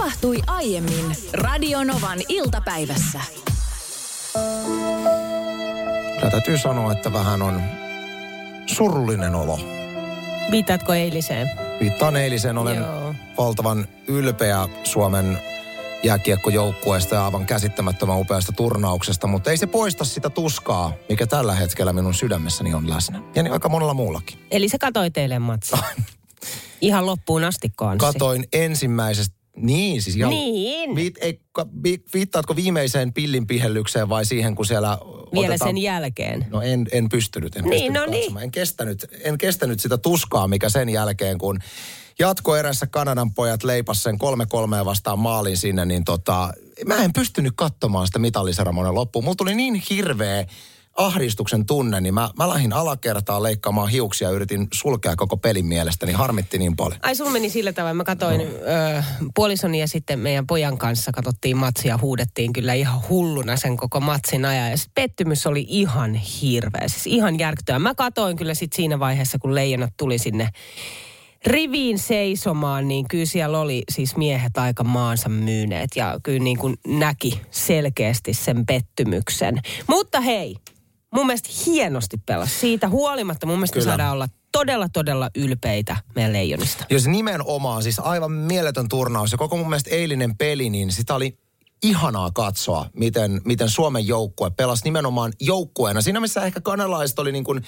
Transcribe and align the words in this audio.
tapahtui 0.00 0.38
aiemmin 0.46 1.16
Radionovan 1.32 2.18
iltapäivässä. 2.28 3.20
Kyllä 6.14 6.30
täytyy 6.30 6.58
sanoa, 6.58 6.92
että 6.92 7.12
vähän 7.12 7.42
on 7.42 7.62
surullinen 8.66 9.34
olo. 9.34 9.60
Viittaatko 10.50 10.94
eiliseen? 10.94 11.50
Viittaan 11.80 12.16
eiliseen, 12.16 12.58
olen 12.58 12.76
Joo. 12.76 13.14
valtavan 13.38 13.88
ylpeä 14.06 14.68
Suomen 14.84 15.38
jääkiekkojoukkueesta 16.02 17.14
ja 17.14 17.24
aivan 17.24 17.46
käsittämättömän 17.46 18.18
upeasta 18.18 18.52
turnauksesta, 18.52 19.26
mutta 19.26 19.50
ei 19.50 19.56
se 19.56 19.66
poista 19.66 20.04
sitä 20.04 20.30
tuskaa, 20.30 20.92
mikä 21.08 21.26
tällä 21.26 21.54
hetkellä 21.54 21.92
minun 21.92 22.14
sydämessäni 22.14 22.74
on 22.74 22.90
läsnä. 22.90 23.22
Ja 23.34 23.42
niin 23.42 23.52
aika 23.52 23.68
monella 23.68 23.94
muullakin. 23.94 24.38
Eli 24.50 24.68
se 24.68 24.78
katoi 24.78 25.10
teille 25.10 25.38
matsi. 25.38 25.76
Ihan 26.80 27.06
loppuun 27.06 27.44
asti, 27.44 27.72
Anssi. 27.80 28.06
Katoin 28.06 28.44
ensimmäisestä, 28.52 29.39
niin 29.60 30.02
siis 30.02 30.16
ihan, 30.16 30.30
Niin. 30.30 30.96
Viit, 30.96 31.18
ei, 31.20 31.40
vi, 31.82 32.02
viittaatko 32.14 32.56
viimeiseen 32.56 33.12
pillinpihellykseen 33.12 34.08
vai 34.08 34.24
siihen, 34.24 34.54
kun 34.54 34.66
siellä 34.66 34.98
Vielä 35.32 35.46
otetaan, 35.48 35.68
sen 35.68 35.78
jälkeen. 35.78 36.46
No 36.50 36.62
en, 36.62 36.86
en 36.92 37.08
pystynyt, 37.08 37.56
en 37.56 37.64
Niin, 37.64 37.70
pystynyt 37.70 37.94
no 37.94 38.06
niin. 38.06 38.20
katsomaan. 38.20 38.44
En 38.44 38.50
kestänyt, 38.50 39.06
en 39.24 39.38
kestänyt 39.38 39.80
sitä 39.80 39.98
tuskaa, 39.98 40.48
mikä 40.48 40.68
sen 40.68 40.88
jälkeen, 40.88 41.38
kun 41.38 41.58
jatkoerässä 42.18 42.86
Kanadan 42.86 43.34
pojat 43.34 43.64
leipas 43.64 44.02
sen 44.02 44.18
kolme 44.18 44.46
kolmea 44.46 44.84
vastaan 44.84 45.18
maalin 45.18 45.56
sinne, 45.56 45.84
niin 45.84 46.04
tota, 46.04 46.52
mä 46.86 46.96
en 46.96 47.12
pystynyt 47.12 47.52
katsomaan 47.56 48.06
sitä 48.06 48.18
mitalliseremonen 48.18 48.94
loppuun. 48.94 49.24
Mulla 49.24 49.36
tuli 49.36 49.54
niin 49.54 49.82
hirveä 49.90 50.46
ahdistuksen 51.06 51.66
tunne, 51.66 52.00
niin 52.00 52.14
mä, 52.14 52.30
mä 52.38 52.48
lähdin 52.48 52.72
alakertaan 52.72 53.42
leikkaamaan 53.42 53.88
hiuksia 53.88 54.28
ja 54.28 54.34
yritin 54.34 54.68
sulkea 54.72 55.16
koko 55.16 55.36
pelin 55.36 55.66
mielestä, 55.66 56.06
niin 56.06 56.16
harmitti 56.16 56.58
niin 56.58 56.76
paljon. 56.76 57.00
Ai 57.02 57.14
sulla 57.14 57.30
meni 57.30 57.50
sillä 57.50 57.72
tavalla, 57.72 57.94
mä 57.94 58.04
katsoin 58.04 58.38
no. 58.38 58.44
ö, 58.44 59.02
puolisoni 59.34 59.80
ja 59.80 59.88
sitten 59.88 60.18
meidän 60.18 60.46
pojan 60.46 60.78
kanssa 60.78 61.12
katsottiin 61.12 61.56
matsia, 61.56 61.98
huudettiin 62.02 62.52
kyllä 62.52 62.74
ihan 62.74 63.00
hulluna 63.08 63.56
sen 63.56 63.76
koko 63.76 64.00
matsin 64.00 64.44
ajan. 64.44 64.70
Ja 64.70 64.76
sitten 64.76 65.02
pettymys 65.02 65.46
oli 65.46 65.66
ihan 65.68 66.14
hirveä, 66.14 66.88
siis 66.88 67.06
ihan 67.06 67.38
järkyttävä. 67.38 67.78
Mä 67.78 67.94
katoin 67.94 68.36
kyllä 68.36 68.54
sitten 68.54 68.76
siinä 68.76 68.98
vaiheessa, 68.98 69.38
kun 69.38 69.54
leijonat 69.54 69.92
tuli 69.96 70.18
sinne 70.18 70.48
riviin 71.46 71.98
seisomaan, 71.98 72.88
niin 72.88 73.08
kyllä 73.08 73.24
siellä 73.24 73.60
oli 73.60 73.82
siis 73.90 74.16
miehet 74.16 74.58
aika 74.58 74.84
maansa 74.84 75.28
myyneet 75.28 75.90
ja 75.96 76.20
kyllä 76.22 76.38
niin 76.38 76.58
kuin 76.58 76.76
näki 76.86 77.40
selkeästi 77.50 78.34
sen 78.34 78.66
pettymyksen. 78.66 79.60
Mutta 79.86 80.20
hei, 80.20 80.56
mun 81.14 81.26
mielestä 81.26 81.48
hienosti 81.66 82.16
pelasi. 82.26 82.58
Siitä 82.58 82.88
huolimatta 82.88 83.46
mun 83.46 83.58
mielestä 83.58 83.74
Kyllä. 83.74 83.84
saadaan 83.84 84.12
olla 84.12 84.28
todella, 84.52 84.88
todella 84.88 85.30
ylpeitä 85.36 85.96
meidän 86.14 86.32
leijonista. 86.32 86.84
Jos 86.90 87.06
nimenomaan, 87.06 87.82
siis 87.82 87.98
aivan 87.98 88.32
mieletön 88.32 88.88
turnaus 88.88 89.32
ja 89.32 89.38
koko 89.38 89.56
mun 89.56 89.68
mielestä 89.68 89.90
eilinen 89.90 90.36
peli, 90.36 90.70
niin 90.70 90.92
sitä 90.92 91.14
oli 91.14 91.38
ihanaa 91.82 92.30
katsoa, 92.34 92.86
miten, 92.96 93.40
miten 93.44 93.68
Suomen 93.68 94.06
joukkue 94.06 94.50
pelasi 94.50 94.84
nimenomaan 94.84 95.32
joukkueena. 95.40 96.00
Siinä 96.00 96.20
missä 96.20 96.44
ehkä 96.44 96.60
kanalaiset 96.60 97.18
oli 97.18 97.32
niin 97.32 97.44
kuin 97.44 97.62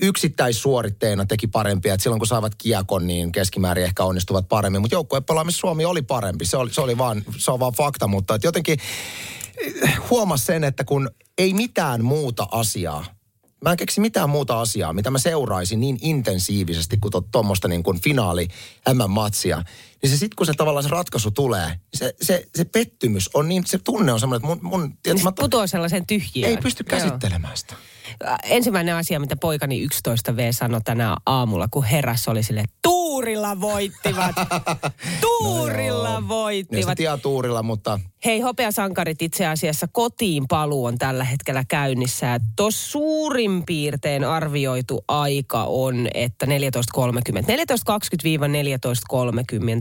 yksittäissuoritteena 0.00 1.26
teki 1.26 1.46
parempia. 1.46 1.94
Et 1.94 2.00
silloin 2.00 2.20
kun 2.20 2.26
saivat 2.26 2.54
kiekon, 2.54 3.06
niin 3.06 3.32
keskimäärin 3.32 3.84
ehkä 3.84 4.04
onnistuvat 4.04 4.48
paremmin. 4.48 4.80
Mutta 4.80 4.94
joukkueen 4.94 5.24
pelaamissa 5.24 5.60
Suomi 5.60 5.84
oli 5.84 6.02
parempi. 6.02 6.44
Se, 6.44 6.56
oli, 6.56 6.74
se, 6.74 6.80
oli 6.80 6.98
vaan, 6.98 7.24
se 7.36 7.50
on 7.50 7.60
vaan 7.60 7.72
fakta, 7.72 8.08
mutta 8.08 8.34
et 8.34 8.44
jotenkin 8.44 8.78
huomas 10.10 10.46
sen, 10.46 10.64
että 10.64 10.84
kun 10.84 11.10
ei 11.40 11.54
mitään 11.54 12.04
muuta 12.04 12.48
asiaa, 12.50 13.04
mä 13.64 13.70
en 13.70 13.76
keksi 13.76 14.00
mitään 14.00 14.30
muuta 14.30 14.60
asiaa, 14.60 14.92
mitä 14.92 15.10
mä 15.10 15.18
seuraisin 15.18 15.80
niin 15.80 15.98
intensiivisesti 16.00 16.96
kuin 16.96 17.12
tuommoista 17.32 17.68
niin 17.68 17.82
kuin 17.82 18.00
finaali 18.00 18.48
M-matsia, 18.94 19.62
niin 20.02 20.10
se 20.10 20.16
sitten 20.16 20.36
kun 20.36 20.46
se 20.46 20.52
tavallaan 20.52 20.82
se 20.82 20.88
ratkaisu 20.88 21.30
tulee, 21.30 21.68
niin 21.68 21.80
se, 21.94 22.14
se, 22.22 22.46
se 22.54 22.64
pettymys 22.64 23.30
on 23.34 23.48
niin, 23.48 23.62
se 23.66 23.78
tunne 23.78 24.12
on 24.12 24.20
semmoinen, 24.20 24.50
että 24.50 24.64
mun, 24.64 24.80
mun 24.80 24.96
tiedätkö, 25.02 25.24
mä, 25.24 25.32
Putoo 25.32 25.66
sellaisen 25.66 26.06
tyhjiöön. 26.06 26.50
ei 26.50 26.56
pysty 26.56 26.84
Joo. 26.90 26.98
käsittelemään 26.98 27.56
sitä. 27.56 27.74
Ensimmäinen 28.44 28.94
asia, 28.94 29.20
mitä 29.20 29.36
poikani 29.36 29.86
11V 29.86 30.40
sanoi 30.50 30.80
tänä 30.84 31.16
aamulla, 31.26 31.68
kun 31.70 31.84
heräs 31.84 32.28
oli 32.28 32.42
sille 32.42 32.64
tuurilla 32.82 33.60
voittivat. 33.60 34.34
tuurilla 35.20 36.02
No 36.02 36.08
joo. 36.10 36.20
Ja 36.20 36.28
voittivat. 36.28 36.96
tiatuurilla, 36.96 37.62
mutta 37.62 38.00
Hei, 38.24 38.40
hopeasankarit 38.40 39.22
itse 39.22 39.46
asiassa 39.46 39.86
kotiin 39.92 40.44
paluu 40.48 40.84
on 40.84 40.98
tällä 40.98 41.24
hetkellä 41.24 41.64
käynnissä. 41.68 42.40
Tuossa 42.56 42.90
suurin 42.90 43.62
piirtein 43.66 44.24
arvioitu 44.24 45.04
aika 45.08 45.64
on, 45.64 46.08
että 46.14 46.46
14.30. 46.46 46.50
14.20-14.30 46.50 46.56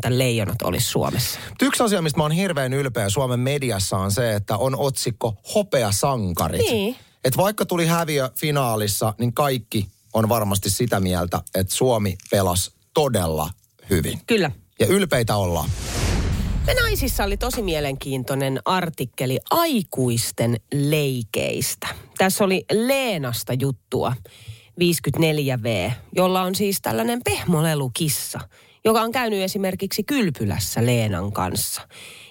leijonat 0.09 0.61
olisi 0.61 0.88
Suomessa. 0.88 1.39
Yksi 1.61 1.83
asia, 1.83 2.01
mistä 2.01 2.17
mä 2.17 2.23
oon 2.23 2.31
hirveän 2.31 2.73
ylpeä 2.73 3.09
Suomen 3.09 3.39
mediassa 3.39 3.97
on 3.97 4.11
se, 4.11 4.35
että 4.35 4.57
on 4.57 4.75
otsikko 4.75 5.35
Hopeasankarit. 5.56 6.61
Niin. 6.61 6.95
Et 7.24 7.38
vaikka 7.38 7.66
tuli 7.66 7.85
häviö 7.85 8.30
finaalissa, 8.40 9.13
niin 9.19 9.34
kaikki 9.34 9.88
on 10.13 10.30
varmasti 10.30 10.69
sitä 10.69 11.00
mieltä, 11.00 11.41
että 11.56 11.75
Suomi 11.75 12.16
pelasi 12.31 12.72
todella 12.94 13.50
hyvin. 13.90 14.19
Kyllä. 14.28 14.52
Ja 14.80 14.88
ylpeitä 14.88 15.35
ollaan. 15.35 15.69
Me 16.68 16.74
naisissa 16.74 17.24
oli 17.24 17.38
tosi 17.38 17.62
mielenkiintoinen 17.62 18.59
artikkeli 18.66 19.40
aikuisten 19.52 20.57
leikeistä. 20.74 21.88
Tässä 22.18 22.44
oli 22.44 22.66
Leenasta 22.72 23.53
juttua, 23.53 24.13
54V, 24.80 25.91
jolla 26.16 26.41
on 26.41 26.56
siis 26.56 26.81
tällainen 26.81 27.22
pehmolelukissa, 27.24 28.40
joka 28.86 29.01
on 29.01 29.12
käynyt 29.12 29.40
esimerkiksi 29.40 30.03
kylpylässä 30.03 30.86
Leenan 30.86 31.31
kanssa. 31.31 31.81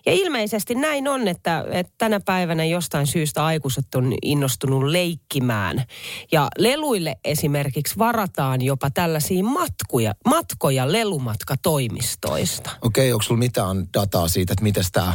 Ja 0.09 0.15
ilmeisesti 0.15 0.75
näin 0.75 1.09
on, 1.09 1.29
että, 1.29 1.65
että 1.71 1.93
tänä 1.99 2.21
päivänä 2.21 2.65
jostain 2.65 3.07
syystä 3.07 3.45
aikuiset 3.45 3.95
on 3.95 4.15
innostunut 4.23 4.85
leikkimään. 4.85 5.85
Ja 6.33 6.49
leluille 6.59 7.17
esimerkiksi 7.25 7.99
varataan 7.99 8.63
jopa 8.63 8.91
tällaisia 8.91 9.45
matkuja, 9.45 10.15
matkoja 10.27 10.93
lelumatkatoimistoista. 10.93 12.71
Okei, 12.83 13.13
onko 13.13 13.23
sulla 13.23 13.39
mitään 13.39 13.87
dataa 13.95 14.29
siitä, 14.29 14.53
että 14.53 14.63
miten 14.63 14.85
tämä 14.93 15.15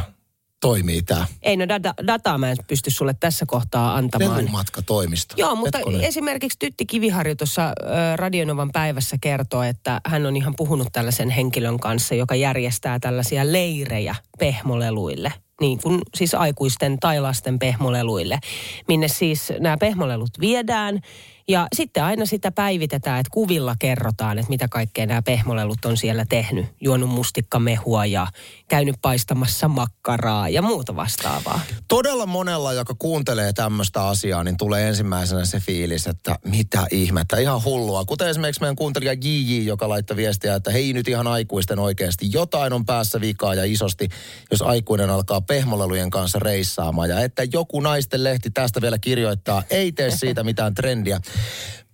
toimii 0.64 1.02
tämä 1.02 1.26
Ei 1.42 1.58
no 1.58 1.68
data, 1.68 1.94
dataa 2.08 2.38
mä 2.38 2.52
en 2.52 2.58
pysty 2.68 2.92
sulle 2.92 3.16
tässä 3.20 3.46
kohtaa 3.46 3.96
antamaan. 3.96 4.38
lelumatkatoimisto? 4.38 5.36
Joo, 5.38 5.56
mutta 5.56 5.78
Hetkonen. 5.78 6.02
esimerkiksi 6.02 6.60
Tytti 6.60 6.86
Kiviharju 6.86 7.36
tuossa 7.36 7.74
Radionovan 8.16 8.72
päivässä 8.72 9.18
kertoo, 9.22 9.64
että 9.64 10.02
hän 10.06 10.26
on 10.26 10.36
ihan 10.36 10.54
puhunut 10.58 10.88
tällaisen 10.92 11.30
henkilön 11.30 11.80
kanssa, 11.80 12.16
joka 12.16 12.36
järjestää 12.36 13.00
tällaisia 13.00 13.52
leirejä 13.52 14.16
pehmoleluille. 14.40 15.34
Niin 15.62 15.80
kuin 15.84 16.02
siis 16.16 16.34
aikuisten 16.34 17.00
tai 17.00 17.22
lasten 17.22 17.60
pehmoleluille, 17.60 18.40
minne 18.88 19.08
siis 19.08 19.54
nämä 19.60 19.78
pehmolelut 19.78 20.32
viedään. 20.40 21.02
Ja 21.48 21.68
sitten 21.76 22.04
aina 22.04 22.26
sitä 22.26 22.52
päivitetään, 22.52 23.20
että 23.20 23.30
kuvilla 23.32 23.76
kerrotaan, 23.80 24.40
että 24.40 24.50
mitä 24.50 24.68
kaikkea 24.68 25.06
nämä 25.06 25.22
pehmolelut 25.22 25.86
on 25.86 25.98
siellä 25.98 26.26
tehnyt. 26.30 26.66
Juonut 26.82 27.10
mustikkamehua 27.10 28.06
ja 28.06 28.28
käynyt 28.68 28.96
paistamassa 29.02 29.68
makkaraa 29.68 30.50
ja 30.50 30.62
muuta 30.62 30.96
vastaavaa. 30.96 31.60
Todella 31.88 32.26
monella, 32.26 32.74
joka 32.74 32.96
kuuntelee 33.00 33.54
tämmöistä 33.54 34.08
asiaa, 34.08 34.44
niin 34.44 34.58
tulee 34.58 34.88
ensimmäisenä 34.88 35.46
se 35.46 35.60
fiilis, 35.60 36.08
että 36.08 36.40
mitä 36.46 36.88
ihmettä, 36.92 37.38
ihan 37.38 37.64
hullua. 37.64 38.06
Kuten 38.06 38.30
esimerkiksi 38.30 38.62
meidän 38.62 38.76
kuuntelija 38.76 39.14
JJ, 39.14 39.64
joka 39.64 39.90
laittoi 39.90 40.18
viestiä, 40.18 40.56
että 40.56 40.72
hei 40.72 40.94
nyt 40.94 41.08
ihan 41.08 41.28
aikuisten 41.28 41.80
oikeasti, 41.80 42.30
jotain 42.32 42.74
on 42.74 42.86
päässä 42.86 43.22
vikaa 43.22 43.56
ja 43.56 43.64
isosti, 43.64 44.10
jos 44.52 44.62
aikuinen 44.62 45.10
alkaa 45.10 45.42
pehmolelujen 45.42 46.10
kanssa 46.10 46.40
reissaamaan. 46.40 47.10
Ja 47.10 47.20
että 47.20 47.44
joku 47.54 47.80
naisten 47.80 48.24
lehti 48.24 48.50
tästä 48.52 48.82
vielä 48.82 48.98
kirjoittaa, 48.98 49.64
ei 49.70 49.92
tee 49.92 50.12
siitä 50.12 50.44
mitään 50.44 50.74
trendiä. 50.74 51.22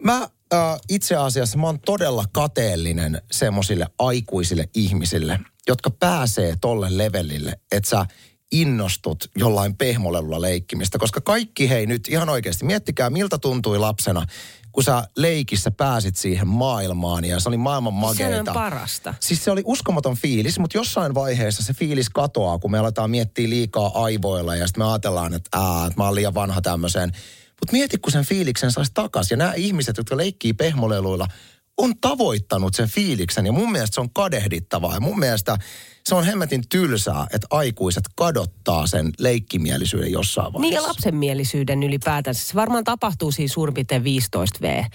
Mä 0.04 0.30
äh, 0.54 0.80
itse 0.90 1.16
asiassa 1.16 1.58
mä 1.58 1.66
oon 1.66 1.80
todella 1.80 2.26
kateellinen 2.32 3.22
semmoisille 3.32 3.88
aikuisille 4.00 4.70
ihmisille, 4.76 5.40
jotka 5.68 5.90
pääsee 5.90 6.56
tolle 6.62 6.98
levelille, 6.98 7.60
että 7.72 7.90
sä 7.90 8.06
innostut 8.52 9.32
jollain 9.36 9.78
pehmolelulla 9.78 10.42
leikkimistä. 10.42 10.98
Koska 10.98 11.22
kaikki 11.22 11.70
hei 11.70 11.86
nyt 11.86 12.08
ihan 12.08 12.30
oikeasti, 12.30 12.66
miettikää 12.66 13.10
miltä 13.10 13.38
tuntui 13.38 13.80
lapsena, 13.80 14.26
kun 14.72 14.84
sä 14.84 15.04
leikissä 15.18 15.72
pääsit 15.72 16.16
siihen 16.16 16.48
maailmaan 16.48 17.26
ja 17.26 17.40
se 17.40 17.50
oli 17.50 17.58
maailman 17.58 17.94
mageita. 17.94 18.44
Se 18.44 18.50
on 18.50 18.54
parasta. 18.54 19.14
Siis 19.20 19.44
se 19.44 19.52
oli 19.52 19.62
uskomaton 19.66 20.16
fiilis, 20.18 20.60
mutta 20.60 20.78
jossain 20.78 21.16
vaiheessa 21.16 21.64
se 21.64 21.74
fiilis 21.74 22.10
katoaa, 22.10 22.60
kun 22.60 22.72
me 22.72 22.80
aletaan 22.80 23.12
miettiä 23.12 23.50
liikaa 23.50 24.04
aivoilla 24.04 24.56
ja 24.56 24.68
sitten 24.68 24.84
me 24.84 24.90
ajatellaan, 24.90 25.34
että, 25.34 25.50
ää, 25.58 25.86
että 25.88 25.98
mä 25.98 26.06
oon 26.06 26.16
liian 26.16 26.34
vanha 26.34 26.62
tämmöiseen. 26.62 27.12
Mutta 27.62 27.72
mieti, 27.72 27.98
kun 27.98 28.12
sen 28.12 28.26
fiiliksen 28.26 28.72
saisi 28.72 28.92
takaisin. 28.94 29.36
Ja 29.36 29.38
nämä 29.38 29.54
ihmiset, 29.54 29.98
jotka 29.98 30.18
leikkii 30.18 30.54
pehmoleluilla, 30.54 31.28
on 31.78 31.94
tavoittanut 32.02 32.76
sen 32.76 32.90
fiiliksen. 32.90 33.46
Ja 33.46 33.52
mun 33.52 33.72
mielestä 33.72 33.96
se 33.96 34.02
on 34.02 34.14
kadehdittavaa. 34.14 34.94
Ja 34.94 35.00
mun 35.00 35.20
mielestä 35.20 35.58
se 36.10 36.16
on 36.16 36.26
hemmetin 36.26 36.64
tylsää, 36.70 37.28
että 37.34 37.48
aikuiset 37.50 38.04
kadottaa 38.16 38.88
sen 38.88 39.12
leikkimielisyyden 39.20 40.12
jossain 40.12 40.46
Niin 40.46 40.54
vaiheessa. 40.62 40.80
ja 40.84 40.88
lapsenmielisyyden 40.88 41.84
ylipäätänsä. 41.84 42.48
Se 42.48 42.56
varmaan 42.56 42.84
tapahtuu 42.84 43.32
siinä 43.32 43.54
suurin 43.54 43.74
piirtein 43.74 44.04
15V. 44.04 44.86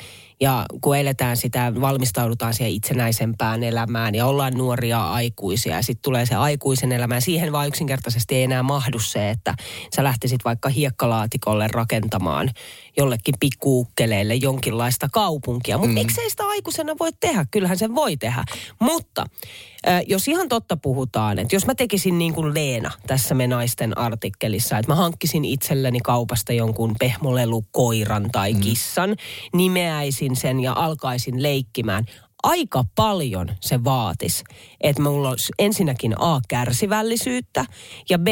Ja 0.41 0.67
kun 0.81 0.97
eletään 0.97 1.37
sitä, 1.37 1.73
valmistaudutaan 1.81 2.55
siihen 2.55 2.73
itsenäisempään 2.75 3.63
elämään 3.63 4.15
ja 4.15 4.27
ollaan 4.27 4.55
nuoria 4.55 5.11
aikuisia 5.13 5.77
ja 5.77 5.83
sitten 5.83 6.03
tulee 6.03 6.27
se 6.27 6.35
aikuisen 6.35 6.93
elämä. 6.93 7.15
Ja 7.15 7.21
siihen 7.21 7.53
vaan 7.53 7.69
yksinkertaisesti 7.69 8.35
ei 8.35 8.43
enää 8.43 8.63
mahdu 8.63 8.99
se, 8.99 9.31
että 9.31 9.55
sä 9.97 10.05
lähtisit 10.05 10.45
vaikka 10.45 10.69
hiekkalaatikolle 10.69 11.69
rakentamaan 11.69 12.51
jollekin 12.97 13.35
pikkuukkeleille 13.41 14.35
jonkinlaista 14.35 15.09
kaupunkia. 15.13 15.79
Mutta 15.79 15.89
mm. 15.89 15.95
miksei 15.95 16.31
sitä 16.31 16.47
aikuisena 16.47 16.95
voi 17.01 17.11
tehdä? 17.21 17.47
Kyllähän 17.51 17.79
se 17.79 17.95
voi 17.95 18.17
tehdä. 18.17 18.45
Mutta 18.81 19.27
jos 20.07 20.29
ihan 20.29 20.49
totta 20.49 20.77
puhutaan, 21.05 21.39
että 21.39 21.57
jos 21.57 21.67
mä 21.67 21.75
tekisin 21.75 22.19
niin 22.19 22.35
kuin 22.35 22.55
Leena 22.55 22.91
tässä 23.07 23.35
me 23.35 23.47
naisten 23.47 23.99
artikkelissa, 23.99 24.79
että 24.79 24.93
mä 24.93 24.97
hankkisin 24.97 25.45
itselleni 25.45 26.01
kaupasta 26.01 26.53
jonkun 26.53 26.95
pehmolelukoiran 26.99 28.29
tai 28.33 28.53
mm. 28.53 28.61
kissan, 28.61 29.17
nimeäisin 29.53 30.37
sen 30.37 30.61
ja 30.61 30.73
alkaisin 30.73 31.43
leikkimään, 31.43 32.05
aika 32.43 32.85
paljon 32.95 33.49
se 33.61 33.85
vaatis, 33.85 34.45
että 34.81 35.03
mulla 35.03 35.29
olisi 35.29 35.53
ensinnäkin 35.59 36.15
A, 36.19 36.41
kärsivällisyyttä 36.49 37.65
ja 38.11 38.19
B, 38.19 38.29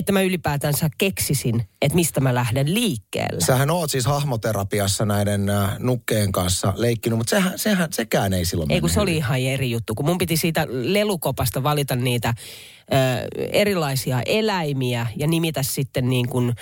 että 0.00 0.12
mä 0.12 0.22
ylipäätänsä 0.22 0.90
keksisin, 0.98 1.68
että 1.82 1.96
mistä 1.96 2.20
mä 2.20 2.34
lähden 2.34 2.74
liikkeelle. 2.74 3.40
Sähän 3.40 3.70
oot 3.70 3.90
siis 3.90 4.06
hahmoterapiassa 4.06 5.04
näiden 5.04 5.48
äh, 5.48 5.78
nukkeen 5.78 6.32
kanssa 6.32 6.72
leikkinyt, 6.76 7.18
mutta 7.18 7.30
sehän, 7.30 7.58
sehän, 7.58 7.92
sekään 7.92 8.32
ei 8.32 8.44
silloin 8.44 8.70
Ei 8.70 8.80
kun 8.80 8.90
se 8.90 9.00
oli 9.00 9.16
ihan 9.16 9.40
eri 9.40 9.70
juttu, 9.70 9.94
kun 9.94 10.06
mun 10.06 10.18
piti 10.18 10.36
siitä 10.36 10.66
lelukopasta 10.70 11.62
valita 11.62 11.96
niitä 11.96 12.34
erilaisia 13.52 14.22
eläimiä 14.26 15.06
ja 15.16 15.26
nimitä 15.26 15.62
sitten 15.62 16.08
niin 16.10 16.28
kuin, 16.28 16.52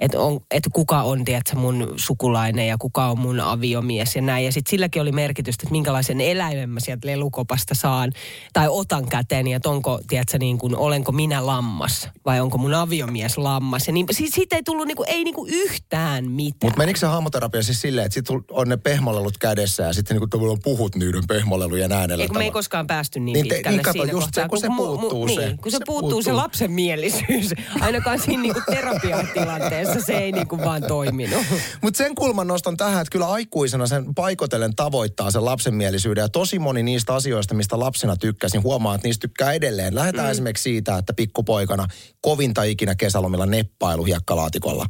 että, 0.00 0.20
on, 0.20 0.40
että 0.50 0.70
kuka 0.72 1.02
on, 1.02 1.24
tiedätkö, 1.24 1.56
mun 1.56 1.94
sukulainen 1.96 2.68
ja 2.68 2.78
kuka 2.78 3.06
on 3.06 3.18
mun 3.18 3.40
aviomies 3.40 4.16
ja 4.16 4.22
näin. 4.22 4.44
Ja 4.44 4.52
sitten 4.52 4.70
silläkin 4.70 5.02
oli 5.02 5.12
merkitystä, 5.12 5.62
että 5.62 5.72
minkälaisen 5.72 6.20
eläimen 6.20 6.70
mä 6.70 6.80
sieltä 6.80 7.06
lelukopasta 7.06 7.74
saan 7.74 8.12
tai 8.52 8.66
otan 8.70 9.08
käteen 9.08 9.46
ja 9.46 9.56
että 9.56 9.70
onko, 9.70 10.00
tiedätkö, 10.08 10.38
niin 10.38 10.58
kuin, 10.58 10.76
olenko 10.76 11.12
minä 11.12 11.46
lammas 11.46 12.08
vai 12.26 12.40
onko 12.40 12.58
mun 12.58 12.74
aviomies 12.74 13.38
lammas. 13.38 13.86
Ja 13.86 13.92
niin, 13.92 14.06
siis 14.10 14.30
siitä 14.34 14.56
ei 14.56 14.62
tullut 14.62 14.86
niin 14.86 14.96
kuin, 14.96 15.08
ei 15.08 15.24
niin 15.24 15.34
kuin 15.34 15.50
yhtään 15.54 16.30
mitään. 16.30 16.58
Mutta 16.64 16.78
menikö 16.78 16.98
se 16.98 17.06
hahmoterapia 17.06 17.62
siis 17.62 17.80
silleen, 17.80 18.06
että 18.06 18.14
sitten 18.14 18.42
on 18.50 18.68
ne 18.68 18.76
pehmolelut 18.76 19.38
kädessä 19.38 19.82
ja 19.82 19.92
sitten 19.92 20.16
niin 20.16 20.30
kuin 20.30 20.58
puhut 20.64 20.96
niiden 20.96 21.26
pehmolelujen 21.28 21.92
äänellä? 21.92 22.22
Ei 22.22 22.28
kun 22.28 22.38
me 22.38 22.44
ei 22.44 22.50
koskaan 22.50 22.86
päästy 22.86 23.20
niin, 23.20 23.32
niin 23.32 23.48
pitkälle 23.48 23.76
niin, 23.76 23.84
kato, 23.84 23.92
siinä 23.92 24.12
just 24.12 24.24
kohtaa. 24.24 24.44
Se, 24.44 24.48
kun, 24.48 24.48
kun 24.48 24.58
se 24.58 24.68
puuttuu 24.76 25.20
mu, 25.20 25.26
mu, 25.26 25.34
se. 25.34 25.46
Niin, 25.46 25.58
kun 25.58 25.72
se 25.72 25.77
puuttuu, 25.86 26.00
puuttuu 26.00 26.22
se 26.22 26.32
lapsenmielisyys. 26.32 27.54
Ainakaan 27.80 28.18
siinä 28.18 28.42
niinku 28.42 28.60
terapiatilanteessa 28.70 30.00
se 30.00 30.12
ei 30.12 30.32
niinku 30.32 30.58
vaan 30.58 30.82
toiminut. 30.82 31.44
Mutta 31.82 31.98
sen 31.98 32.14
kulman 32.14 32.46
nostan 32.46 32.76
tähän, 32.76 33.00
että 33.02 33.12
kyllä 33.12 33.28
aikuisena 33.28 33.86
sen 33.86 34.14
paikotellen 34.14 34.76
tavoittaa 34.76 35.30
sen 35.30 35.44
lapsenmielisyyden. 35.44 36.22
Ja 36.22 36.28
tosi 36.28 36.58
moni 36.58 36.82
niistä 36.82 37.14
asioista, 37.14 37.54
mistä 37.54 37.80
lapsena 37.80 38.16
tykkäsin, 38.16 38.62
huomaa, 38.62 38.94
että 38.94 39.08
niistä 39.08 39.20
tykkää 39.20 39.52
edelleen. 39.52 39.94
Lähdetään 39.94 40.26
mm. 40.26 40.30
esimerkiksi 40.30 40.62
siitä, 40.62 40.98
että 40.98 41.12
pikkupoikana 41.12 41.86
kovinta 42.20 42.62
ikinä 42.62 42.94
kesälomilla 42.94 43.46
neppailu 43.46 44.04
hiekkalaatikolla. 44.04 44.86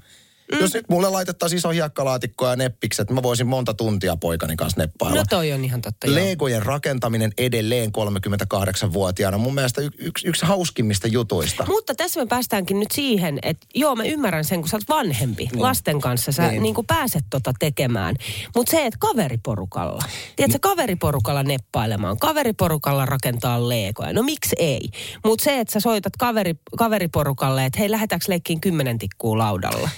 Mm. 0.52 0.60
Jos 0.60 0.74
nyt 0.74 0.88
mulle 0.88 1.10
laitettaisiin 1.10 1.58
iso 1.58 1.70
hiekkalaatikko 1.70 2.46
ja 2.46 2.56
neppikset, 2.56 3.10
mä 3.10 3.22
voisin 3.22 3.46
monta 3.46 3.74
tuntia 3.74 4.16
poikani 4.16 4.56
kanssa 4.56 4.80
neppailla. 4.80 5.16
No 5.16 5.24
toi 5.30 5.52
on 5.52 5.64
ihan 5.64 5.80
totta. 5.80 6.14
Legojen 6.14 6.58
joo. 6.58 6.64
rakentaminen 6.64 7.32
edelleen 7.38 7.90
38-vuotiaana. 7.90 9.38
Mun 9.38 9.54
mielestä 9.54 9.80
yksi, 9.98 10.28
yksi 10.28 10.46
hauskimmista 10.46 11.08
jutuista. 11.08 11.64
Mutta 11.68 11.94
tässä 11.94 12.20
me 12.20 12.26
päästäänkin 12.26 12.80
nyt 12.80 12.90
siihen, 12.92 13.38
että 13.42 13.66
joo 13.74 13.96
mä 13.96 14.04
ymmärrän 14.04 14.44
sen, 14.44 14.60
kun 14.60 14.68
sä 14.68 14.76
oot 14.76 14.88
vanhempi 14.88 15.48
niin. 15.52 15.62
lasten 15.62 16.00
kanssa. 16.00 16.32
Sä 16.32 16.48
niin. 16.48 16.62
Niin 16.62 16.74
kuin 16.74 16.86
pääset 16.86 17.24
tota 17.30 17.52
tekemään. 17.58 18.16
Mutta 18.56 18.70
se, 18.70 18.86
että 18.86 18.98
kaveriporukalla. 19.00 20.02
Tiedätkö, 20.36 20.58
kaveriporukalla 20.62 21.42
neppailemaan. 21.42 22.18
Kaveriporukalla 22.18 23.06
rakentaa 23.06 23.68
legoja. 23.68 24.12
No 24.12 24.22
miksi 24.22 24.56
ei? 24.58 24.88
Mutta 25.24 25.44
se, 25.44 25.60
että 25.60 25.72
sä 25.72 25.80
soitat 25.80 26.12
kaveri, 26.18 26.54
kaveriporukalle, 26.78 27.64
että 27.64 27.78
hei 27.78 27.90
lähdetäänkö 27.90 28.24
leikkiin 28.28 28.60
kymmenen 28.60 28.98
tikkuu 28.98 29.38
laudalla. 29.38 29.88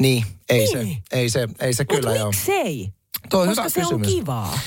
Niin, 0.00 0.24
ei 0.48 0.58
niin. 0.58 0.68
se, 1.12 1.16
ei 1.18 1.30
se, 1.30 1.48
ei 1.60 1.74
se 1.74 1.84
kyllä 1.84 2.14
joo. 2.16 2.26
miksei? 2.26 2.88
Tuo 3.30 3.40
on 3.40 3.48
Koska 3.48 3.62
hyvä 3.62 3.68
se 3.68 3.80
kysymys. 3.80 4.08
on 4.08 4.14
kivaa. 4.14 4.58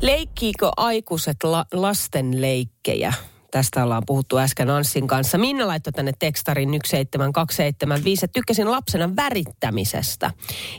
Leikkiikö 0.00 0.70
aikuiset 0.76 1.36
la- 1.44 1.66
lasten 1.72 2.40
leikkejä? 2.40 3.12
Tästä 3.50 3.84
ollaan 3.84 4.02
puhuttu 4.06 4.38
äsken 4.38 4.70
Anssin 4.70 5.06
kanssa. 5.06 5.38
Minna 5.38 5.66
laittoi 5.66 5.92
tänne 5.92 6.12
tekstarin 6.18 6.68
17275, 6.68 8.24
että 8.24 8.32
tykkäsin 8.32 8.70
lapsena 8.70 9.16
värittämisestä. 9.16 10.30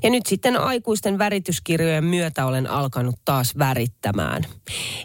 Ja 0.04 0.10
nyt 0.10 0.26
sitten 0.26 0.58
aikuisten 0.58 1.18
värityskirjojen 1.18 2.04
myötä 2.04 2.46
olen 2.46 2.70
alkanut 2.70 3.16
taas 3.26 3.58
värittämään. 3.58 4.44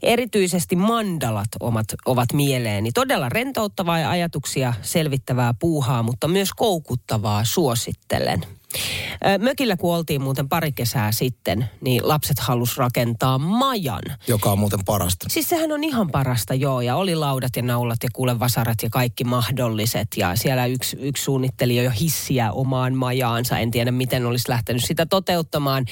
Erityisesti 0.03 0.77
mandalat 0.77 1.49
omat, 1.61 1.87
ovat 2.07 2.33
mieleeni. 2.33 2.93
Todella 2.93 3.29
rentouttavaa 3.29 3.99
ja 3.99 4.11
ajatuksia 4.11 4.75
selvittävää 4.83 5.55
puuhaa, 5.59 6.03
mutta 6.03 6.29
myös 6.29 6.49
koukuttavaa 6.57 7.45
suosittelen. 7.45 8.43
Mökillä 9.39 9.77
kun 9.77 9.95
oltiin 9.95 10.23
muuten 10.23 10.49
pari 10.49 10.73
kesää 10.73 11.13
sitten, 11.13 11.71
niin 11.81 12.09
lapset 12.09 12.39
halus 12.39 12.77
rakentaa 12.77 13.39
majan. 13.39 14.03
Joka 14.29 14.53
on 14.53 14.59
muuten 14.59 14.85
parasta. 14.85 15.27
Siis 15.29 15.49
sehän 15.49 15.73
on 15.73 15.85
ihan 15.85 16.11
parasta, 16.11 16.55
joo. 16.55 16.81
Ja 16.81 16.97
oli 16.97 17.15
laudat 17.15 17.57
ja 17.57 17.63
naulat 17.63 17.99
ja 18.03 18.09
kuulevasarat 18.13 18.79
ja 18.83 18.91
kaikki 18.91 19.25
mahdolliset. 19.25 20.09
Ja 20.17 20.37
siellä 20.37 20.67
yksi, 20.67 20.97
yksi 21.01 21.25
suunnitteli 21.25 21.85
jo 21.85 21.91
hissiä 21.91 22.53
omaan 22.53 22.95
majaansa. 22.95 23.59
En 23.59 23.71
tiedä, 23.71 23.91
miten 23.91 24.27
olisi 24.27 24.49
lähtenyt 24.49 24.85
sitä 24.85 25.07
toteuttamaan. 25.07 25.85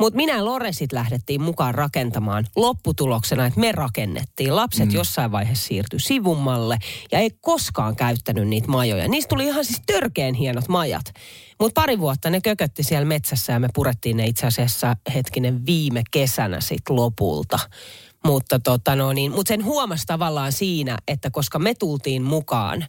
Mutta 0.00 0.16
minä 0.16 0.44
Loresit 0.44 0.92
lähdettiin 0.92 1.42
mukaan 1.42 1.74
rakentamaan 1.74 2.46
lopputuloksena, 2.56 3.46
että 3.46 3.60
me 3.60 3.72
rakennettiin. 3.72 4.56
Lapset 4.56 4.88
mm. 4.88 4.94
jossain 4.94 5.32
vaiheessa 5.32 5.68
siirtyi 5.68 6.00
sivummalle 6.00 6.78
ja 7.12 7.18
ei 7.18 7.30
koskaan 7.40 7.96
käyttänyt 7.96 8.48
niitä 8.48 8.68
majoja. 8.68 9.08
Niistä 9.08 9.28
tuli 9.28 9.46
ihan 9.46 9.64
siis 9.64 9.82
törkeen 9.86 10.34
hienot 10.34 10.68
majat. 10.68 11.12
Mutta 11.60 11.80
pari 11.80 11.98
vuotta 11.98 12.30
ne 12.30 12.40
kökötti 12.40 12.82
siellä 12.82 13.04
metsässä 13.04 13.52
ja 13.52 13.60
me 13.60 13.68
purettiin 13.74 14.16
ne 14.16 14.26
itse 14.26 14.46
asiassa 14.46 14.96
hetkinen 15.14 15.66
viime 15.66 16.02
kesänä 16.10 16.60
sitten 16.60 16.96
lopulta. 16.96 17.58
Mutta 18.24 18.58
tota 18.58 18.96
no 18.96 19.12
niin, 19.12 19.32
mut 19.32 19.46
sen 19.46 19.64
huomasi 19.64 20.06
tavallaan 20.06 20.52
siinä, 20.52 20.98
että 21.08 21.30
koska 21.30 21.58
me 21.58 21.74
tultiin 21.74 22.22
mukaan, 22.22 22.86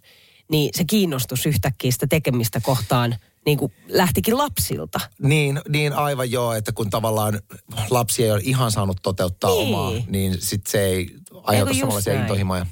niin 0.52 0.70
se 0.76 0.86
kiinnostus 0.86 1.46
yhtäkkiä 1.46 1.92
sitä 1.92 2.08
tekemistä 2.08 2.60
kohtaan 2.62 3.16
niin 3.46 3.58
kuin 3.58 3.74
lähtikin 3.88 4.38
lapsilta. 4.38 5.00
Niin, 5.22 5.62
niin 5.70 5.94
aivan 5.94 6.32
joo, 6.32 6.54
että 6.54 6.72
kun 6.72 6.90
tavallaan 6.90 7.40
lapsi 7.90 8.24
ei 8.24 8.32
ole 8.32 8.42
ihan 8.44 8.72
saanut 8.72 8.98
toteuttaa 9.02 9.50
niin. 9.50 9.76
omaa, 9.76 9.92
niin 10.08 10.36
sitten 10.40 10.72
se 10.72 10.86
ei 10.86 11.10
aiheuta 11.44 11.74
samanlaisia 11.74 12.22
intohimoja. 12.22 12.66